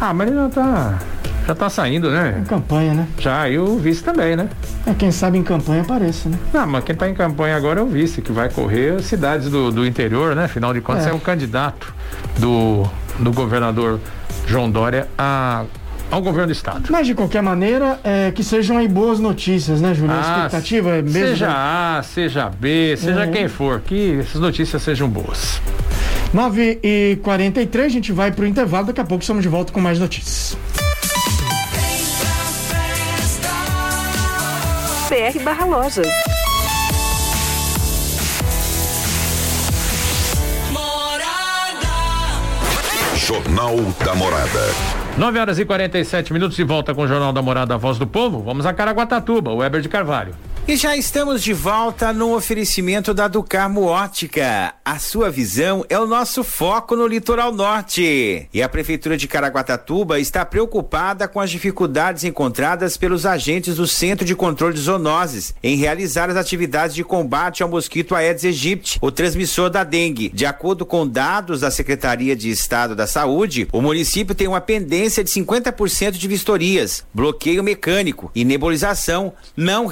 Ah, 0.00 0.14
mas 0.14 0.28
ele 0.28 0.36
não 0.36 0.48
tá 0.48 0.96
já 1.46 1.54
tá 1.54 1.70
saindo, 1.70 2.10
né? 2.10 2.40
Em 2.40 2.44
campanha, 2.44 2.92
né? 2.92 3.06
Já, 3.18 3.48
e 3.48 3.58
o 3.58 3.78
vice 3.78 4.02
também, 4.02 4.34
né? 4.34 4.48
É, 4.86 4.94
quem 4.94 5.12
sabe 5.12 5.38
em 5.38 5.42
campanha 5.42 5.82
apareça, 5.82 6.28
né? 6.28 6.38
Não, 6.52 6.66
mas 6.66 6.84
quem 6.84 6.94
tá 6.94 7.08
em 7.08 7.14
campanha 7.14 7.56
agora 7.56 7.80
é 7.80 7.82
o 7.82 7.86
vice, 7.86 8.20
que 8.20 8.32
vai 8.32 8.48
correr 8.48 9.00
cidades 9.02 9.48
do, 9.48 9.70
do 9.70 9.86
interior, 9.86 10.34
né? 10.34 10.44
Afinal 10.44 10.74
de 10.74 10.80
contas, 10.80 11.06
é, 11.06 11.10
é 11.10 11.12
o 11.12 11.20
candidato 11.20 11.94
do, 12.38 12.82
do 13.20 13.32
governador 13.32 14.00
João 14.46 14.70
Dória 14.70 15.06
a 15.16 15.64
ao 16.08 16.22
governo 16.22 16.46
do 16.46 16.52
estado. 16.52 16.88
Mas 16.88 17.06
de 17.06 17.14
qualquer 17.14 17.42
maneira, 17.42 17.98
é, 18.04 18.30
que 18.30 18.44
sejam 18.44 18.78
aí 18.78 18.86
boas 18.86 19.18
notícias, 19.18 19.80
né, 19.80 19.92
Júlio? 19.92 20.14
Ah, 20.14 20.18
a 20.18 20.46
expectativa 20.46 20.90
é 20.90 21.02
mesmo. 21.02 21.28
Seja 21.30 21.48
A, 21.50 22.02
seja 22.02 22.48
B, 22.48 22.96
seja 22.96 23.24
é. 23.24 23.26
quem 23.26 23.48
for, 23.48 23.80
que 23.80 24.20
essas 24.20 24.40
notícias 24.40 24.82
sejam 24.82 25.08
boas. 25.08 25.60
9 26.32 26.78
e 26.82 27.18
43 27.22 27.86
a 27.86 27.88
gente 27.88 28.12
vai 28.12 28.30
pro 28.30 28.46
intervalo, 28.46 28.86
daqui 28.86 29.00
a 29.00 29.04
pouco 29.04 29.22
estamos 29.22 29.42
de 29.42 29.48
volta 29.48 29.72
com 29.72 29.80
mais 29.80 29.98
notícias. 29.98 30.56
Br 35.08 35.38
barra 35.44 35.64
lojas. 35.64 36.08
Jornal 43.14 43.76
da 44.04 44.14
Morada. 44.14 44.50
9 45.16 45.38
horas 45.38 45.58
e 45.58 45.64
47 45.64 46.32
minutos 46.32 46.56
de 46.56 46.64
volta 46.64 46.94
com 46.94 47.02
o 47.02 47.08
Jornal 47.08 47.32
da 47.32 47.40
Morada, 47.40 47.76
Voz 47.76 47.98
do 47.98 48.06
Povo. 48.06 48.42
Vamos 48.42 48.66
a 48.66 48.72
Caraguatatuba, 48.72 49.50
o 49.50 49.56
Weber 49.56 49.80
de 49.80 49.88
Carvalho. 49.88 50.34
E 50.68 50.74
já 50.74 50.96
estamos 50.96 51.44
de 51.44 51.52
volta 51.52 52.12
no 52.12 52.34
oferecimento 52.34 53.14
da 53.14 53.28
Ducarmo 53.28 53.84
Ótica. 53.84 54.74
A 54.84 54.98
sua 54.98 55.30
visão 55.30 55.84
é 55.88 55.96
o 55.96 56.08
nosso 56.08 56.42
foco 56.42 56.96
no 56.96 57.06
litoral 57.06 57.52
norte. 57.52 58.48
E 58.52 58.60
a 58.60 58.68
Prefeitura 58.68 59.16
de 59.16 59.28
Caraguatatuba 59.28 60.18
está 60.18 60.44
preocupada 60.44 61.28
com 61.28 61.38
as 61.38 61.52
dificuldades 61.52 62.24
encontradas 62.24 62.96
pelos 62.96 63.24
agentes 63.24 63.76
do 63.76 63.86
Centro 63.86 64.26
de 64.26 64.34
Controle 64.34 64.74
de 64.74 64.80
Zoonoses 64.80 65.54
em 65.62 65.76
realizar 65.76 66.30
as 66.30 66.36
atividades 66.36 66.96
de 66.96 67.04
combate 67.04 67.62
ao 67.62 67.68
mosquito 67.68 68.16
Aedes 68.16 68.44
aegypti, 68.44 68.98
o 69.00 69.12
transmissor 69.12 69.70
da 69.70 69.84
dengue. 69.84 70.30
De 70.34 70.46
acordo 70.46 70.84
com 70.84 71.06
dados 71.06 71.60
da 71.60 71.70
Secretaria 71.70 72.34
de 72.34 72.50
Estado 72.50 72.96
da 72.96 73.06
Saúde, 73.06 73.68
o 73.70 73.80
município 73.80 74.34
tem 74.34 74.48
uma 74.48 74.60
pendência 74.60 75.22
de 75.22 75.30
50% 75.30 76.10
de 76.10 76.26
vistorias, 76.26 77.04
bloqueio 77.14 77.62
mecânico 77.62 78.32
e 78.34 78.44
nebulização 78.44 79.32
não 79.56 79.86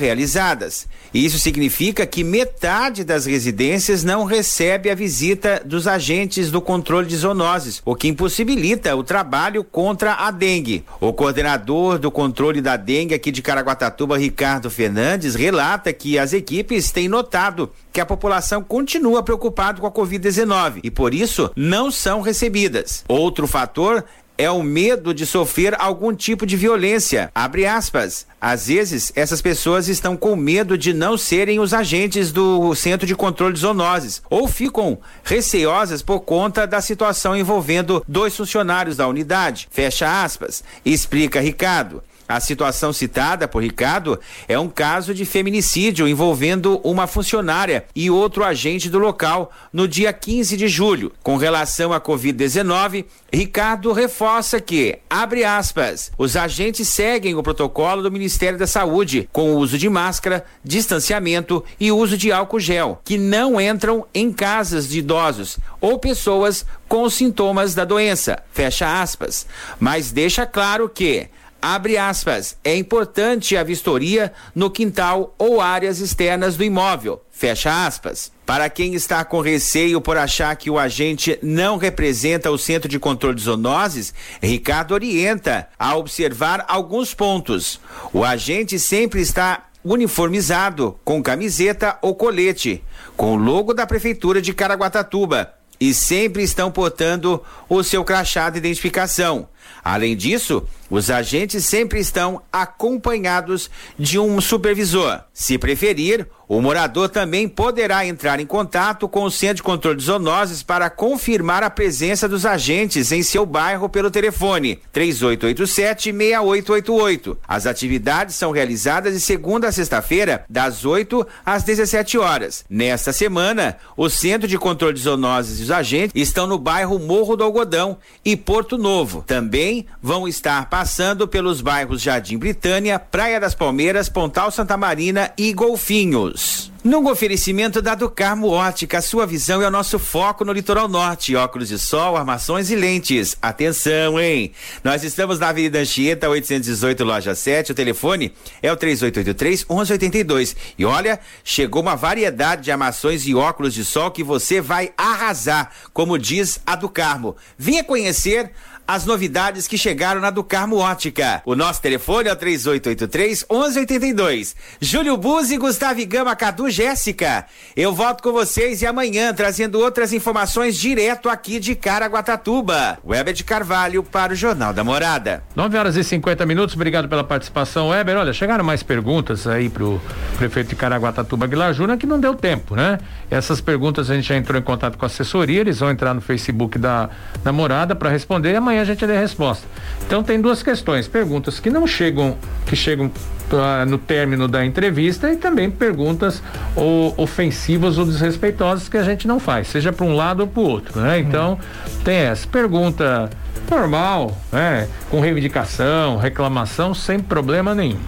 realizadas. 0.64 0.88
Isso 1.12 1.38
significa 1.38 2.04
que 2.06 2.24
metade 2.24 3.04
das 3.04 3.26
residências 3.26 4.02
não 4.02 4.24
recebe 4.24 4.90
a 4.90 4.94
visita 4.94 5.62
dos 5.64 5.86
agentes 5.86 6.50
do 6.50 6.60
controle 6.60 7.06
de 7.06 7.16
zoonoses, 7.16 7.80
o 7.84 7.94
que 7.94 8.08
impossibilita 8.08 8.96
o 8.96 9.04
trabalho 9.04 9.62
contra 9.62 10.14
a 10.14 10.30
dengue. 10.30 10.84
O 11.00 11.12
coordenador 11.12 11.98
do 11.98 12.10
controle 12.10 12.60
da 12.60 12.76
dengue 12.76 13.14
aqui 13.14 13.30
de 13.30 13.42
Caraguatatuba, 13.42 14.18
Ricardo 14.18 14.70
Fernandes, 14.70 15.34
relata 15.34 15.92
que 15.92 16.18
as 16.18 16.32
equipes 16.32 16.90
têm 16.90 17.08
notado 17.08 17.70
que 17.92 18.00
a 18.00 18.06
população 18.06 18.60
continua 18.60 19.22
preocupada 19.22 19.80
com 19.80 19.86
a 19.86 19.92
Covid-19 19.92 20.80
e 20.82 20.90
por 20.90 21.14
isso 21.14 21.50
não 21.54 21.92
são 21.92 22.20
recebidas. 22.20 23.04
Outro 23.06 23.46
fator 23.46 24.04
é 24.36 24.50
o 24.50 24.62
medo 24.62 25.14
de 25.14 25.24
sofrer 25.24 25.74
algum 25.80 26.14
tipo 26.14 26.44
de 26.46 26.56
violência. 26.56 27.30
Abre 27.34 27.66
aspas. 27.66 28.26
Às 28.40 28.66
vezes, 28.66 29.12
essas 29.16 29.40
pessoas 29.40 29.88
estão 29.88 30.16
com 30.16 30.36
medo 30.36 30.76
de 30.76 30.92
não 30.92 31.16
serem 31.16 31.60
os 31.60 31.72
agentes 31.72 32.30
do 32.30 32.74
Centro 32.74 33.06
de 33.06 33.14
Controle 33.14 33.54
de 33.54 33.60
Zoonoses 33.60 34.22
ou 34.28 34.46
ficam 34.46 34.98
receosas 35.22 36.02
por 36.02 36.20
conta 36.20 36.66
da 36.66 36.80
situação 36.80 37.36
envolvendo 37.36 38.04
dois 38.06 38.36
funcionários 38.36 38.96
da 38.96 39.08
unidade. 39.08 39.68
Fecha 39.70 40.22
aspas. 40.22 40.62
Explica 40.84 41.40
Ricardo. 41.40 42.02
A 42.26 42.40
situação 42.40 42.92
citada 42.92 43.46
por 43.46 43.62
Ricardo 43.62 44.18
é 44.48 44.58
um 44.58 44.68
caso 44.68 45.12
de 45.12 45.26
feminicídio 45.26 46.08
envolvendo 46.08 46.80
uma 46.82 47.06
funcionária 47.06 47.84
e 47.94 48.10
outro 48.10 48.42
agente 48.42 48.88
do 48.88 48.98
local 48.98 49.52
no 49.70 49.86
dia 49.86 50.10
15 50.10 50.56
de 50.56 50.66
julho. 50.66 51.12
Com 51.22 51.36
relação 51.36 51.92
à 51.92 52.00
Covid-19, 52.00 53.04
Ricardo 53.30 53.92
reforça 53.92 54.58
que, 54.58 54.98
abre 55.08 55.44
aspas, 55.44 56.10
os 56.16 56.34
agentes 56.34 56.88
seguem 56.88 57.34
o 57.34 57.42
protocolo 57.42 58.02
do 58.02 58.10
Ministério 58.10 58.58
da 58.58 58.66
Saúde 58.66 59.28
com 59.30 59.52
o 59.52 59.58
uso 59.58 59.76
de 59.76 59.88
máscara, 59.90 60.44
distanciamento 60.64 61.62
e 61.78 61.92
uso 61.92 62.16
de 62.16 62.32
álcool 62.32 62.60
gel, 62.60 63.00
que 63.04 63.18
não 63.18 63.60
entram 63.60 64.06
em 64.14 64.32
casas 64.32 64.88
de 64.88 65.00
idosos 65.00 65.58
ou 65.78 65.98
pessoas 65.98 66.64
com 66.88 67.08
sintomas 67.10 67.74
da 67.74 67.84
doença. 67.84 68.42
Fecha 68.50 69.02
aspas. 69.02 69.46
Mas 69.78 70.10
deixa 70.10 70.46
claro 70.46 70.88
que 70.88 71.28
abre 71.64 71.96
aspas, 71.96 72.58
é 72.62 72.76
importante 72.76 73.56
a 73.56 73.64
vistoria 73.64 74.34
no 74.54 74.70
quintal 74.70 75.34
ou 75.38 75.62
áreas 75.62 75.98
externas 75.98 76.58
do 76.58 76.62
imóvel, 76.62 77.22
fecha 77.30 77.86
aspas. 77.86 78.30
Para 78.44 78.68
quem 78.68 78.92
está 78.92 79.24
com 79.24 79.40
receio 79.40 79.98
por 79.98 80.18
achar 80.18 80.54
que 80.56 80.68
o 80.68 80.78
agente 80.78 81.38
não 81.42 81.78
representa 81.78 82.50
o 82.50 82.58
Centro 82.58 82.86
de 82.86 82.98
Controle 82.98 83.36
de 83.36 83.44
Zoonoses, 83.44 84.12
Ricardo 84.42 84.92
orienta 84.92 85.66
a 85.78 85.96
observar 85.96 86.66
alguns 86.68 87.14
pontos. 87.14 87.80
O 88.12 88.22
agente 88.22 88.78
sempre 88.78 89.22
está 89.22 89.68
uniformizado, 89.82 90.98
com 91.02 91.22
camiseta 91.22 91.96
ou 92.02 92.14
colete, 92.14 92.84
com 93.16 93.32
o 93.32 93.36
logo 93.36 93.72
da 93.72 93.86
Prefeitura 93.86 94.42
de 94.42 94.52
Caraguatatuba 94.52 95.54
e 95.80 95.92
sempre 95.92 96.42
estão 96.42 96.70
portando 96.70 97.42
o 97.68 97.82
seu 97.82 98.04
crachá 98.04 98.50
de 98.50 98.58
identificação. 98.58 99.48
Além 99.82 100.16
disso, 100.16 100.62
os 100.90 101.10
agentes 101.10 101.64
sempre 101.64 102.00
estão 102.00 102.42
acompanhados 102.52 103.70
de 103.98 104.18
um 104.18 104.38
supervisor. 104.40 105.20
Se 105.32 105.56
preferir, 105.58 106.26
o 106.46 106.60
morador 106.60 107.08
também 107.08 107.48
poderá 107.48 108.06
entrar 108.06 108.38
em 108.38 108.44
contato 108.44 109.08
com 109.08 109.24
o 109.24 109.30
Centro 109.30 109.56
de 109.56 109.62
Controle 109.62 109.96
de 109.96 110.04
Zoonoses 110.04 110.62
para 110.62 110.90
confirmar 110.90 111.62
a 111.62 111.70
presença 111.70 112.28
dos 112.28 112.44
agentes 112.44 113.10
em 113.12 113.22
seu 113.22 113.46
bairro 113.46 113.88
pelo 113.88 114.10
telefone 114.10 114.78
3887-6888. 114.92 117.38
As 117.48 117.64
atividades 117.66 118.36
são 118.36 118.52
realizadas 118.52 119.14
de 119.14 119.20
segunda 119.20 119.68
a 119.68 119.72
sexta-feira, 119.72 120.44
das 120.48 120.84
8 120.84 121.26
às 121.46 121.62
17 121.62 122.18
horas. 122.18 122.62
Nesta 122.68 123.10
semana, 123.12 123.78
o 123.96 124.10
Centro 124.10 124.46
de 124.46 124.58
Controle 124.58 124.92
de 124.94 125.00
Zoonoses 125.00 125.60
e 125.60 125.62
os 125.62 125.70
agentes 125.70 126.12
estão 126.14 126.46
no 126.46 126.58
bairro 126.58 126.98
Morro 126.98 127.36
do 127.36 127.44
Algodão 127.44 127.96
e 128.22 128.36
Porto 128.36 128.76
Novo. 128.76 129.24
Também 129.26 129.53
vão 130.02 130.26
estar 130.26 130.68
passando 130.68 131.28
pelos 131.28 131.60
bairros 131.60 132.02
Jardim 132.02 132.36
Britânia, 132.36 132.98
Praia 132.98 133.38
das 133.38 133.54
Palmeiras, 133.54 134.08
Pontal 134.08 134.50
Santa 134.50 134.76
Marina 134.76 135.32
e 135.38 135.52
Golfinhos. 135.52 136.72
No 136.84 137.10
oferecimento 137.10 137.80
da 137.80 137.94
Ducarmo 137.94 138.48
Ótica, 138.48 139.00
sua 139.00 139.26
visão 139.26 139.62
é 139.62 139.66
o 139.66 139.70
nosso 139.70 139.98
foco 139.98 140.44
no 140.44 140.52
litoral 140.52 140.86
norte. 140.86 141.34
Óculos 141.34 141.68
de 141.68 141.78
sol, 141.78 142.14
armações 142.14 142.70
e 142.70 142.76
lentes. 142.76 143.38
Atenção, 143.40 144.20
hein? 144.20 144.52
Nós 144.82 145.02
estamos 145.02 145.38
na 145.38 145.48
Avenida 145.48 145.78
Anchieta, 145.78 146.28
818, 146.28 147.02
loja 147.02 147.34
7. 147.34 147.72
O 147.72 147.74
telefone 147.74 148.34
é 148.62 148.70
o 148.70 148.76
3883 148.76 149.64
1182. 149.64 150.54
E 150.76 150.84
olha, 150.84 151.18
chegou 151.42 151.80
uma 151.80 151.96
variedade 151.96 152.64
de 152.64 152.70
armações 152.70 153.26
e 153.26 153.34
óculos 153.34 153.72
de 153.72 153.82
sol 153.82 154.10
que 154.10 154.22
você 154.22 154.60
vai 154.60 154.92
arrasar, 154.94 155.70
como 155.90 156.18
diz 156.18 156.60
a 156.66 156.76
Ducarmo. 156.76 157.34
Venha 157.56 157.82
conhecer 157.82 158.52
as 158.86 159.06
novidades 159.06 159.66
que 159.66 159.78
chegaram 159.78 160.20
na 160.20 160.30
Ducarmo 160.30 160.76
Ótica. 160.76 161.42
O 161.44 161.54
nosso 161.54 161.80
telefone 161.80 162.28
é 162.28 162.32
o 162.32 162.36
3883 162.36 163.46
1182. 163.50 164.56
Júlio 164.80 165.16
Buzzi, 165.16 165.56
Gustavo 165.56 166.04
Gama, 166.06 166.36
Cadu 166.36 166.68
Jéssica. 166.68 167.46
Eu 167.76 167.94
volto 167.94 168.22
com 168.22 168.32
vocês 168.32 168.82
e 168.82 168.86
amanhã 168.86 169.32
trazendo 169.32 169.80
outras 169.80 170.12
informações 170.12 170.76
direto 170.76 171.28
aqui 171.28 171.58
de 171.58 171.74
Caraguatatuba. 171.74 172.98
Weber 173.06 173.32
de 173.32 173.44
Carvalho 173.44 174.02
para 174.02 174.32
o 174.32 174.36
Jornal 174.36 174.72
da 174.72 174.84
Morada. 174.84 175.42
9 175.56 175.78
horas 175.78 175.96
e 175.96 176.04
50 176.04 176.44
minutos. 176.44 176.74
Obrigado 176.74 177.08
pela 177.08 177.24
participação, 177.24 177.88
Weber. 177.88 178.16
Olha, 178.16 178.32
chegaram 178.32 178.64
mais 178.64 178.82
perguntas 178.82 179.46
aí 179.46 179.68
pro 179.68 180.00
prefeito 180.36 180.68
de 180.68 180.76
Caraguatatuba, 180.76 181.46
Aguilar 181.46 181.72
Júnior, 181.72 181.96
que 181.96 182.06
não 182.06 182.20
deu 182.20 182.34
tempo, 182.34 182.76
né? 182.76 182.98
Essas 183.30 183.60
perguntas 183.60 184.10
a 184.10 184.14
gente 184.14 184.28
já 184.28 184.36
entrou 184.36 184.58
em 184.58 184.62
contato 184.62 184.98
com 184.98 185.04
a 185.04 185.06
assessoria, 185.06 185.60
eles 185.60 185.78
vão 185.78 185.90
entrar 185.90 186.12
no 186.12 186.20
Facebook 186.20 186.78
da, 186.78 187.08
da 187.42 187.52
Morada 187.52 187.94
para 187.94 188.10
responder 188.10 188.52
e 188.52 188.56
amanhã 188.74 188.82
a 188.82 188.84
gente 188.84 189.06
dê 189.06 189.16
a 189.16 189.20
resposta. 189.20 189.66
Então 190.06 190.22
tem 190.22 190.40
duas 190.40 190.62
questões, 190.62 191.08
perguntas 191.08 191.60
que 191.60 191.70
não 191.70 191.86
chegam, 191.86 192.36
que 192.66 192.76
chegam 192.76 193.06
uh, 193.06 193.86
no 193.86 193.96
término 193.96 194.48
da 194.48 194.64
entrevista 194.64 195.32
e 195.32 195.36
também 195.36 195.70
perguntas 195.70 196.42
ou, 196.74 197.14
ofensivas 197.16 197.96
ou 197.96 198.04
desrespeitosas 198.04 198.88
que 198.88 198.96
a 198.96 199.02
gente 199.02 199.26
não 199.26 199.38
faz, 199.38 199.68
seja 199.68 199.92
para 199.92 200.04
um 200.04 200.14
lado 200.14 200.40
ou 200.40 200.46
para 200.46 200.60
o 200.60 200.64
outro, 200.64 201.00
né? 201.00 201.18
Então 201.18 201.58
tem 202.04 202.16
essa 202.16 202.46
pergunta 202.46 203.30
normal, 203.70 204.36
né? 204.52 204.88
Com 205.10 205.20
reivindicação, 205.20 206.18
reclamação, 206.18 206.92
sem 206.92 207.18
problema 207.18 207.74
nenhum. 207.74 208.00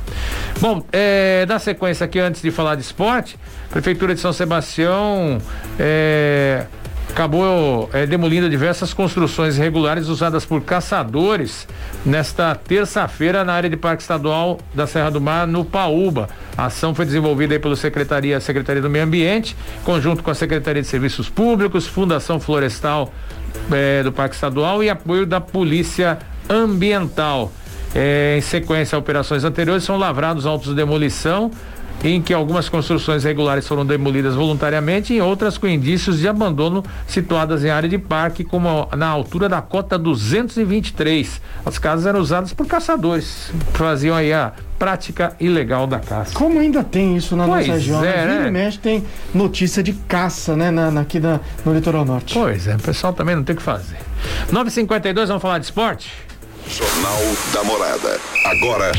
Bom, 0.60 0.84
é, 0.92 1.46
da 1.46 1.58
sequência 1.58 2.04
aqui, 2.04 2.18
antes 2.18 2.42
de 2.42 2.50
falar 2.50 2.74
de 2.74 2.82
esporte, 2.82 3.38
Prefeitura 3.70 4.14
de 4.14 4.20
São 4.20 4.32
Sebastião 4.32 5.38
é, 5.78 6.66
acabou 7.16 7.88
é, 7.94 8.04
demolindo 8.04 8.46
diversas 8.50 8.92
construções 8.92 9.56
irregulares 9.56 10.08
usadas 10.08 10.44
por 10.44 10.60
caçadores 10.60 11.66
nesta 12.04 12.54
terça-feira 12.54 13.42
na 13.42 13.54
área 13.54 13.70
de 13.70 13.76
Parque 13.76 14.02
Estadual 14.02 14.58
da 14.74 14.86
Serra 14.86 15.10
do 15.10 15.18
Mar, 15.18 15.46
no 15.46 15.64
Paúba. 15.64 16.28
A 16.58 16.66
ação 16.66 16.94
foi 16.94 17.06
desenvolvida 17.06 17.58
pela 17.58 17.74
Secretaria, 17.74 18.38
Secretaria 18.38 18.82
do 18.82 18.90
Meio 18.90 19.06
Ambiente, 19.06 19.56
conjunto 19.82 20.22
com 20.22 20.30
a 20.30 20.34
Secretaria 20.34 20.82
de 20.82 20.88
Serviços 20.88 21.30
Públicos, 21.30 21.86
Fundação 21.86 22.38
Florestal 22.38 23.10
é, 23.72 24.02
do 24.02 24.12
Parque 24.12 24.34
Estadual 24.34 24.84
e 24.84 24.90
apoio 24.90 25.24
da 25.24 25.40
Polícia 25.40 26.18
Ambiental. 26.50 27.50
É, 27.94 28.36
em 28.36 28.42
sequência 28.42 28.94
a 28.94 28.98
operações 28.98 29.42
anteriores, 29.42 29.84
são 29.84 29.96
lavrados 29.96 30.44
autos 30.44 30.68
de 30.68 30.74
demolição 30.74 31.50
em 32.04 32.20
que 32.20 32.32
algumas 32.32 32.68
construções 32.68 33.24
regulares 33.24 33.66
foram 33.66 33.84
demolidas 33.84 34.34
voluntariamente 34.34 35.14
e 35.14 35.20
outras 35.20 35.58
com 35.58 35.66
indícios 35.66 36.18
de 36.18 36.28
abandono 36.28 36.84
situadas 37.06 37.64
em 37.64 37.70
área 37.70 37.88
de 37.88 37.98
parque, 37.98 38.44
como 38.44 38.88
na 38.96 39.06
altura 39.06 39.48
da 39.48 39.60
cota 39.62 39.98
223. 39.98 41.40
As 41.64 41.78
casas 41.78 42.06
eram 42.06 42.20
usadas 42.20 42.52
por 42.52 42.66
caçadores, 42.66 43.52
faziam 43.72 44.14
aí 44.14 44.32
a 44.32 44.52
prática 44.78 45.34
ilegal 45.40 45.86
da 45.86 45.98
caça. 45.98 46.34
Como 46.34 46.58
ainda 46.58 46.84
tem 46.84 47.16
isso 47.16 47.34
na 47.34 47.46
pois 47.46 47.66
nossa 47.66 47.78
região? 47.78 48.04
É, 48.04 48.26
né? 48.26 48.50
mexe 48.50 48.78
tem 48.78 49.04
notícia 49.34 49.82
de 49.82 49.92
caça, 49.92 50.54
né, 50.54 50.70
na, 50.70 50.90
na, 50.90 51.00
aqui 51.00 51.18
na, 51.18 51.40
no 51.64 51.72
litoral 51.72 52.04
norte. 52.04 52.34
Pois 52.34 52.66
é, 52.66 52.76
o 52.76 52.80
pessoal 52.80 53.12
também 53.12 53.34
não 53.34 53.42
tem 53.42 53.54
o 53.54 53.56
que 53.56 53.62
fazer. 53.62 53.96
952, 54.52 55.28
vamos 55.28 55.42
falar 55.42 55.58
de 55.58 55.64
esporte? 55.64 56.10
Jornal 56.68 57.20
da 57.52 57.62
Morada. 57.64 58.20
Agora 58.44 58.90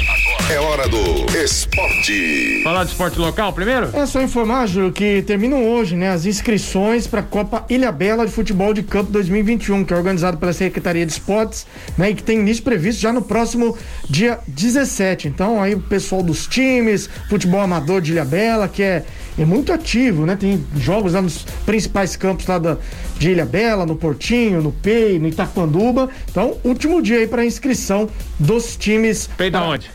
é 0.49 0.59
hora 0.59 0.87
do 0.87 0.97
esporte. 1.37 2.61
Falar 2.63 2.85
de 2.85 2.91
esporte 2.91 3.19
local 3.19 3.51
primeiro? 3.51 3.89
É 3.93 4.05
só 4.05 4.21
informar, 4.21 4.67
Júlio, 4.67 4.91
que 4.91 5.21
terminam 5.23 5.67
hoje, 5.67 5.95
né, 5.95 6.09
as 6.09 6.25
inscrições 6.25 7.05
para 7.05 7.19
a 7.19 7.23
Copa 7.23 7.65
Ilha 7.69 7.91
Bela 7.91 8.25
de 8.25 8.31
Futebol 8.31 8.73
de 8.73 8.83
Campo 8.83 9.11
2021, 9.11 9.83
que 9.83 9.93
é 9.93 9.97
organizado 9.97 10.37
pela 10.37 10.53
Secretaria 10.53 11.05
de 11.05 11.11
Esportes, 11.11 11.67
né, 11.97 12.11
e 12.11 12.15
que 12.15 12.23
tem 12.23 12.39
início 12.39 12.63
previsto 12.63 13.01
já 13.01 13.11
no 13.11 13.21
próximo 13.21 13.77
dia 14.09 14.39
17. 14.47 15.27
Então, 15.27 15.61
aí 15.61 15.75
o 15.75 15.79
pessoal 15.81 16.23
dos 16.23 16.47
times, 16.47 17.09
futebol 17.29 17.59
amador 17.59 17.99
de 17.99 18.13
Ilha 18.13 18.25
Bela, 18.25 18.67
que 18.67 18.81
é 18.81 19.05
é 19.39 19.45
muito 19.45 19.71
ativo, 19.71 20.25
né? 20.25 20.35
Tem 20.35 20.65
jogos 20.75 21.13
lá 21.13 21.21
nos 21.21 21.45
principais 21.65 22.15
campos 22.15 22.47
lá 22.47 22.57
da, 22.57 22.77
de 23.19 23.29
Ilha 23.29 23.45
Bela, 23.45 23.85
no 23.85 23.95
Portinho, 23.95 24.63
no 24.63 24.71
PEI, 24.71 25.19
no 25.19 25.27
Itaquanduba. 25.27 26.09
Então, 26.29 26.57
último 26.63 27.01
dia 27.03 27.19
aí 27.19 27.27
para 27.27 27.45
inscrição 27.45 27.56
dos 28.39 28.75
times. 28.75 29.29
PEI 29.37 29.49
da 29.49 29.63
onde? 29.63 29.91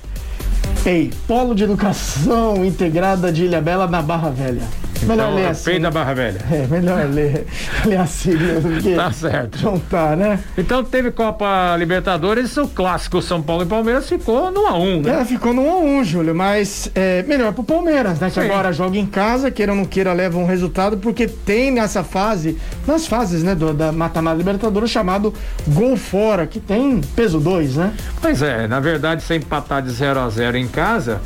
PEI, 0.83 1.13
Polo 1.27 1.55
de 1.55 1.65
Educação 1.65 2.65
Integrada 2.65 3.33
de 3.33 3.45
Ilha 3.45 3.61
Bela 3.61 3.87
na 3.87 4.03
Barra 4.03 4.31
Velha. 4.31 4.67
Melhor 5.07 5.25
então, 5.25 5.35
ler 5.35 5.47
assim. 5.47 5.65
Peito 5.65 5.83
da 5.83 5.91
Barra 5.91 6.15
Velha. 6.15 6.41
É, 6.51 6.67
melhor 6.67 7.07
ler, 7.07 7.47
ler 7.85 7.97
a 7.97 8.07
sigla 8.07 8.61
do 8.61 8.97
Tá 8.97 9.13
certo. 9.13 9.63
Não 9.63 9.79
tá, 9.79 10.17
né? 10.17 10.39
Então 10.57 10.85
teve 10.85 11.11
Copa 11.11 11.77
Libertadores, 11.77 12.57
o 12.57 12.69
clássico 12.69 13.21
São 13.21 13.43
Paulo 13.43 13.63
e 13.63 13.67
Palmeiras 13.67 14.09
ficou 14.09 14.51
no 14.51 14.63
A1, 14.63 15.05
né? 15.05 15.21
É, 15.21 15.25
ficou 15.25 15.53
no 15.53 15.63
A1, 15.63 16.05
Júlio, 16.05 16.35
mas 16.35 16.91
é, 16.95 17.23
melhor 17.25 17.53
pro 17.53 17.65
Palmeiras, 17.65 18.21
né? 18.21 18.29
Que 18.29 18.41
Sim. 18.41 18.47
agora 18.47 18.73
joga 18.73 18.97
em 18.99 19.07
casa, 19.07 19.51
queira 19.51 19.73
ou 19.73 19.79
não 19.79 19.85
queira, 19.85 20.13
leva 20.13 20.39
um 20.39 20.47
resultado, 20.47 20.97
porque 20.97 21.27
tem 21.27 21.71
nessa 21.71 22.05
fase, 22.05 22.57
nas 22.87 23.07
fases, 23.07 23.43
né, 23.43 23.55
do, 23.55 23.73
da 23.73 23.93
Mata-Mata 23.93 24.37
Libertadores, 24.37 24.91
chamado 24.91 25.35
gol 25.69 25.97
fora, 25.97 26.47
que 26.47 26.61
tem 26.61 27.01
peso 27.15 27.41
2, 27.41 27.77
né? 27.77 27.93
Pois 28.21 28.43
é, 28.43 28.67
na 28.67 28.81
verdade, 28.81 29.23
sem 29.23 29.39
empatar 29.39 29.83
de 29.83 29.91
0 29.91 30.21
a 30.21 30.29
0 30.29 30.57
em 30.57 30.69
casa, 30.69 31.21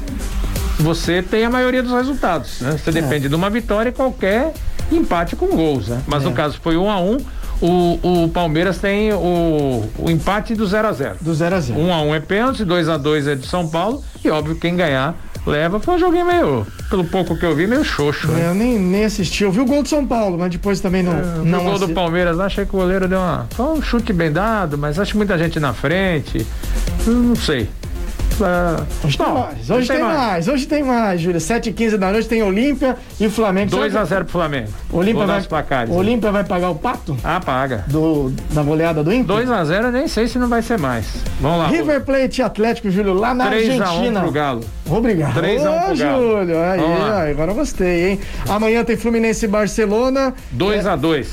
você 0.79 1.23
tem 1.23 1.45
a 1.45 1.51
maioria 1.51 1.83
dos 1.83 1.93
resultados. 1.93 2.61
Né? 2.61 2.73
Você 2.73 2.91
é. 2.91 2.93
depende 2.93 3.29
de 3.29 3.35
uma 3.35 3.51
vitória 3.51 3.91
e 3.91 3.93
qualquer 3.93 4.53
empate 4.91 5.37
com 5.37 5.49
gols. 5.49 5.89
Né? 5.89 6.01
Mas 6.07 6.23
é. 6.23 6.27
no 6.27 6.33
caso 6.33 6.59
foi 6.63 6.77
um 6.77 6.91
a 6.91 7.01
um. 7.01 7.19
O, 7.59 8.25
o 8.25 8.29
Palmeiras 8.29 8.79
tem 8.79 9.15
o, 9.15 9.89
o 9.99 10.11
empate 10.11 10.55
do 10.55 10.67
0 10.67 10.89
a 10.89 10.93
0 10.93 11.17
Do 11.23 11.35
0 11.35 11.57
a 11.57 11.61
0 11.61 11.81
1 11.81 11.93
a 11.93 12.03
1 12.03 12.15
é 12.15 12.21
pênalti, 12.21 12.65
2 12.67 12.89
a 12.91 12.99
2 12.99 13.29
é 13.29 13.35
de 13.35 13.47
São 13.47 13.67
Paulo. 13.67 14.05
E 14.23 14.29
óbvio, 14.29 14.57
quem 14.57 14.77
ganhar 14.77 15.17
leva. 15.47 15.81
Foi 15.81 15.95
um 15.95 15.99
joguinho 15.99 16.27
meio, 16.27 16.67
pelo 16.91 17.05
pouco 17.05 17.37
que 17.39 17.47
eu 17.47 17.55
vi, 17.55 17.67
meio 17.67 17.85
xoxo. 17.85 18.29
Né? 18.29 18.49
Eu 18.49 18.55
nem, 18.55 18.79
nem 18.79 19.05
assisti. 19.05 19.45
Eu 19.45 19.53
vi 19.53 19.61
o 19.61 19.65
gol 19.65 19.83
do 19.83 19.89
São 19.89 20.05
Paulo, 20.07 20.37
mas 20.37 20.51
depois 20.51 20.81
também 20.81 21.03
não. 21.03 21.13
É, 21.13 21.23
não 21.45 21.61
o 21.61 21.65
gol 21.65 21.79
do 21.79 21.89
Palmeiras, 21.91 22.39
achei 22.41 22.67
que 22.67 22.75
o 22.75 22.79
goleiro 22.79 23.09
deu 23.09 23.19
uma. 23.19 23.47
Foi 23.51 23.67
um 23.67 23.81
chute 23.81 24.13
bem 24.13 24.31
dado, 24.31 24.77
mas 24.77 24.99
acho 24.99 25.17
muita 25.17 25.39
gente 25.39 25.59
na 25.61 25.73
frente. 25.73 26.47
Não 27.07 27.37
sei. 27.37 27.69
Hoje 29.05 29.17
tem 29.17 29.33
mais, 29.33 29.71
hoje 29.71 29.89
tem, 29.89 30.03
mais. 30.03 30.49
hoje 30.49 30.67
tem 30.67 30.83
mais, 30.83 31.21
Júlio. 31.21 31.41
7 31.41 31.71
e 31.71 31.73
15 31.73 31.97
da 31.97 32.13
noite 32.13 32.29
tem 32.29 32.43
Olímpia 32.43 32.97
e 33.19 33.29
Flamengo. 33.29 33.75
2x0 33.75 34.25
pro 34.25 34.29
Flamengo. 34.29 34.69
Olímpia 34.93 35.27
vai, 35.27 35.43
placares, 35.43 35.95
Olímpia 35.95 36.31
vai 36.31 36.45
pagar 36.45 36.71
o 36.71 36.75
pato? 36.75 37.17
Ah, 37.25 37.41
paga. 37.41 37.85
Do, 37.87 38.33
da 38.51 38.63
goleada 38.63 39.03
do 39.03 39.13
Inter? 39.13 39.37
2x0 39.37 39.91
nem 39.91 40.07
sei 40.07 40.29
se 40.29 40.39
não 40.39 40.49
vai 40.49 40.63
ser 40.63 40.79
mais. 40.79 41.07
Vamos 41.41 41.59
lá. 41.59 41.69
River 41.69 42.05
Plate 42.05 42.43
Atlético, 42.43 42.91
Júlio, 42.91 43.15
lá 43.15 43.33
na 43.33 43.47
3 43.47 43.81
Argentina. 43.81 44.21
3x1 44.21 44.23
pro 44.23 44.33
Galo. 44.33 44.65
Obrigado. 44.91 45.41
3x1 45.41 45.85
pro 45.87 45.97
Galo. 45.97 46.23
Júlio, 46.23 46.59
aí, 46.63 46.81
aí, 46.81 47.31
agora 47.31 47.53
eu 47.53 47.55
gostei, 47.55 48.11
hein? 48.11 48.21
Amanhã 48.49 48.85
tem 48.85 48.97
Fluminense 48.97 49.47
e 49.47 49.49
Barcelona. 49.49 50.35
2x2. 50.57 51.27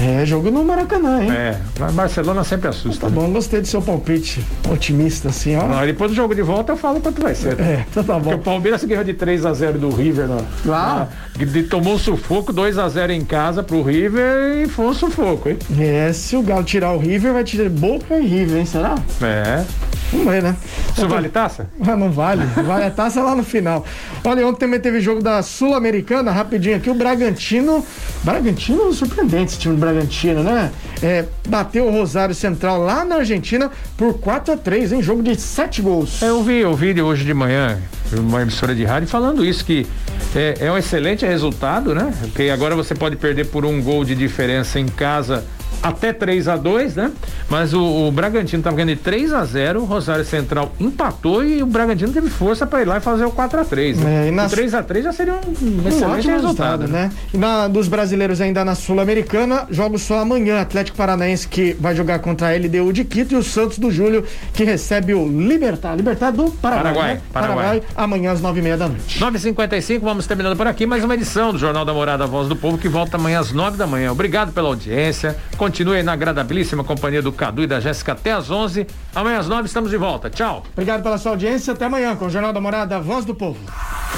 É... 0.00 0.24
Jogo 0.26 0.50
no 0.50 0.64
Maracanã, 0.64 1.22
hein? 1.22 1.30
É, 1.30 1.58
Barcelona 1.92 2.44
sempre 2.44 2.68
assusta. 2.68 3.06
Tá 3.06 3.10
bom, 3.10 3.30
gostei 3.30 3.60
do 3.60 3.66
seu 3.66 3.82
palpite. 3.82 4.44
Otimista, 4.70 5.28
assim, 5.28 5.56
ó. 5.56 5.66
Não, 5.66 5.86
depois 5.86 6.10
do 6.10 6.14
jogo 6.14 6.34
de 6.34 6.42
volta 6.42 6.72
eu 6.72 6.76
falo 6.76 7.00
quanto 7.00 7.20
vai 7.20 7.34
ser. 7.34 7.58
É, 7.60 7.84
então 7.90 8.04
tá 8.04 8.14
bom. 8.14 8.20
Porque 8.20 8.34
o 8.34 8.38
Palmeiras 8.38 8.84
ganhou 8.84 9.04
de 9.04 9.14
3x0 9.14 9.72
do 9.72 9.90
River, 9.90 10.28
não. 10.28 10.44
Lá. 10.64 11.08
Ah, 11.10 11.46
tomou 11.68 11.94
um 11.94 11.98
sufoco, 11.98 12.52
2x0 12.52 13.10
em 13.10 13.24
casa 13.24 13.62
pro 13.62 13.82
River 13.82 14.64
e 14.64 14.68
foi 14.68 14.86
um 14.86 14.94
sufoco, 14.94 15.48
hein? 15.48 15.58
É, 15.78 16.12
se 16.12 16.36
o 16.36 16.42
Galo 16.42 16.64
tirar 16.64 16.92
o 16.92 16.98
River, 16.98 17.32
vai 17.32 17.44
tirar 17.44 17.68
Boca 17.68 18.18
e 18.18 18.26
River, 18.26 18.58
hein? 18.58 18.66
Será? 18.66 18.94
É. 19.22 19.64
Vamos 20.10 20.26
ver, 20.26 20.42
né? 20.42 20.56
Isso 20.62 20.92
então, 20.92 21.08
vale 21.08 21.28
taça? 21.28 21.68
Ah, 21.86 21.96
não 21.96 22.10
vale. 22.10 22.44
Vale 22.66 22.84
a 22.84 22.90
taça 22.90 23.22
lá 23.22 23.34
no 23.34 23.44
final. 23.44 23.84
Olha, 24.24 24.46
ontem 24.46 24.60
também 24.60 24.80
teve 24.80 25.00
jogo 25.00 25.22
da 25.22 25.42
Sul-Americana, 25.42 26.30
rapidinho 26.30 26.76
aqui. 26.76 26.88
O 26.88 26.94
Bragantino. 26.94 27.84
Bragantino 28.24 28.92
surpreendente 28.92 29.52
esse 29.52 29.58
time 29.58 29.74
do 29.74 29.80
Bragantino, 29.92 30.42
né? 30.42 30.70
É, 31.02 31.24
bateu 31.48 31.86
o 31.86 31.90
Rosário 31.90 32.34
Central 32.34 32.82
lá 32.82 33.04
na 33.04 33.16
Argentina 33.16 33.70
por 33.96 34.18
4 34.18 34.54
a 34.54 34.56
3 34.56 34.92
em 34.92 35.02
jogo 35.02 35.22
de 35.22 35.34
7 35.36 35.82
gols. 35.82 36.22
É, 36.22 36.28
eu 36.28 36.42
vi 36.42 36.64
o 36.64 36.74
vídeo 36.74 37.04
hoje 37.06 37.24
de 37.24 37.32
manhã, 37.32 37.78
uma 38.12 38.42
emissora 38.42 38.74
de 38.74 38.84
rádio, 38.84 39.08
falando 39.08 39.44
isso, 39.44 39.64
que 39.64 39.86
é, 40.34 40.66
é 40.66 40.72
um 40.72 40.76
excelente 40.76 41.24
resultado, 41.24 41.94
né? 41.94 42.12
Porque 42.20 42.50
agora 42.50 42.74
você 42.74 42.94
pode 42.94 43.16
perder 43.16 43.46
por 43.46 43.64
um 43.64 43.82
gol 43.82 44.04
de 44.04 44.14
diferença 44.14 44.78
em 44.78 44.86
casa 44.86 45.44
até 45.82 46.12
3 46.12 46.48
a 46.48 46.56
2 46.56 46.96
né? 46.96 47.12
Mas 47.48 47.72
o, 47.72 48.08
o 48.08 48.12
Bragantino 48.12 48.60
estava 48.60 48.76
ganhando 48.76 48.96
de 48.96 49.02
3 49.02 49.32
a 49.32 49.44
0 49.44 49.80
o 49.80 49.84
Rosário 49.84 50.24
Central 50.24 50.72
empatou 50.80 51.44
e 51.44 51.62
o 51.62 51.66
Bragantino 51.66 52.12
teve 52.12 52.28
força 52.28 52.66
para 52.66 52.82
ir 52.82 52.84
lá 52.86 52.98
e 52.98 53.00
fazer 53.00 53.24
o 53.24 53.30
4 53.30 53.60
a 53.60 53.64
3 53.64 53.98
né? 53.98 54.28
É, 54.28 54.30
nas... 54.30 54.52
O 54.52 54.54
3 54.54 54.74
a 54.74 54.82
3 54.82 55.04
já 55.04 55.12
seria 55.12 55.34
um, 55.34 55.36
um 55.36 55.88
excelente 55.88 56.28
resultado, 56.28 56.82
resultado, 56.82 56.88
né? 56.88 57.10
E 57.32 57.36
na, 57.36 57.68
dos 57.68 57.88
brasileiros 57.88 58.40
ainda 58.40 58.64
na 58.64 58.74
Sul-Americana, 58.74 59.66
jogos 59.70 60.02
só 60.02 60.18
amanhã, 60.18 60.60
Atlético 60.60 60.96
Paranaense 60.96 61.46
que 61.46 61.76
vai 61.78 61.94
jogar 61.94 62.18
contra 62.18 62.48
a 62.48 62.56
LDU 62.56 62.92
de 62.92 63.04
Quito 63.04 63.34
e 63.34 63.36
o 63.36 63.42
Santos 63.42 63.78
do 63.78 63.90
Júlio 63.90 64.24
que 64.52 64.64
recebe 64.64 65.14
o 65.14 65.26
Libertar, 65.26 65.94
Libertar 65.94 66.30
do 66.30 66.50
Paraguai, 66.50 66.82
Paraguai, 66.82 67.14
né? 67.14 67.20
Paraguai. 67.32 67.56
Paraguai 67.56 67.82
amanhã 67.96 68.32
às 68.32 68.40
9 68.40 68.58
e 68.58 68.62
meia 68.62 68.76
da 68.76 68.88
noite. 68.88 69.20
9h55, 69.20 70.00
vamos 70.00 70.26
terminando 70.26 70.56
por 70.56 70.66
aqui, 70.66 70.86
mais 70.86 71.04
uma 71.04 71.14
edição 71.14 71.52
do 71.52 71.58
Jornal 71.58 71.84
da 71.84 71.92
Morada 71.92 72.26
Voz 72.26 72.48
do 72.48 72.56
Povo 72.56 72.78
que 72.78 72.88
volta 72.88 73.16
amanhã 73.16 73.40
às 73.40 73.52
9 73.52 73.76
da 73.76 73.86
manhã. 73.86 74.12
Obrigado 74.12 74.52
pela 74.52 74.68
audiência. 74.68 75.36
Continue 75.58 75.96
aí 75.96 76.02
na 76.04 76.12
agradabilíssima 76.12 76.84
companhia 76.84 77.20
do 77.20 77.32
Cadu 77.32 77.64
e 77.64 77.66
da 77.66 77.80
Jéssica 77.80 78.12
até 78.12 78.30
às 78.30 78.48
11. 78.48 78.86
Amanhã 79.12 79.40
às 79.40 79.48
9 79.48 79.66
estamos 79.66 79.90
de 79.90 79.96
volta. 79.96 80.30
Tchau. 80.30 80.62
Obrigado 80.72 81.02
pela 81.02 81.18
sua 81.18 81.32
audiência. 81.32 81.72
Até 81.72 81.86
amanhã 81.86 82.14
com 82.14 82.26
o 82.26 82.30
Jornal 82.30 82.52
da 82.52 82.60
Morada, 82.60 83.00
Voz 83.00 83.24
do 83.24 83.34
Povo. 83.34 83.58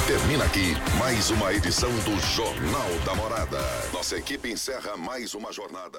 Termina 0.07 0.45
aqui 0.45 0.77
mais 0.99 1.31
uma 1.31 1.51
edição 1.55 1.91
do 1.91 2.21
Jornal 2.35 2.91
da 3.07 3.15
Morada. 3.15 3.59
Nossa 3.91 4.17
equipe 4.17 4.53
encerra 4.53 4.99
mais 4.99 5.35
uma 5.35 5.51
jornada. 5.51 5.99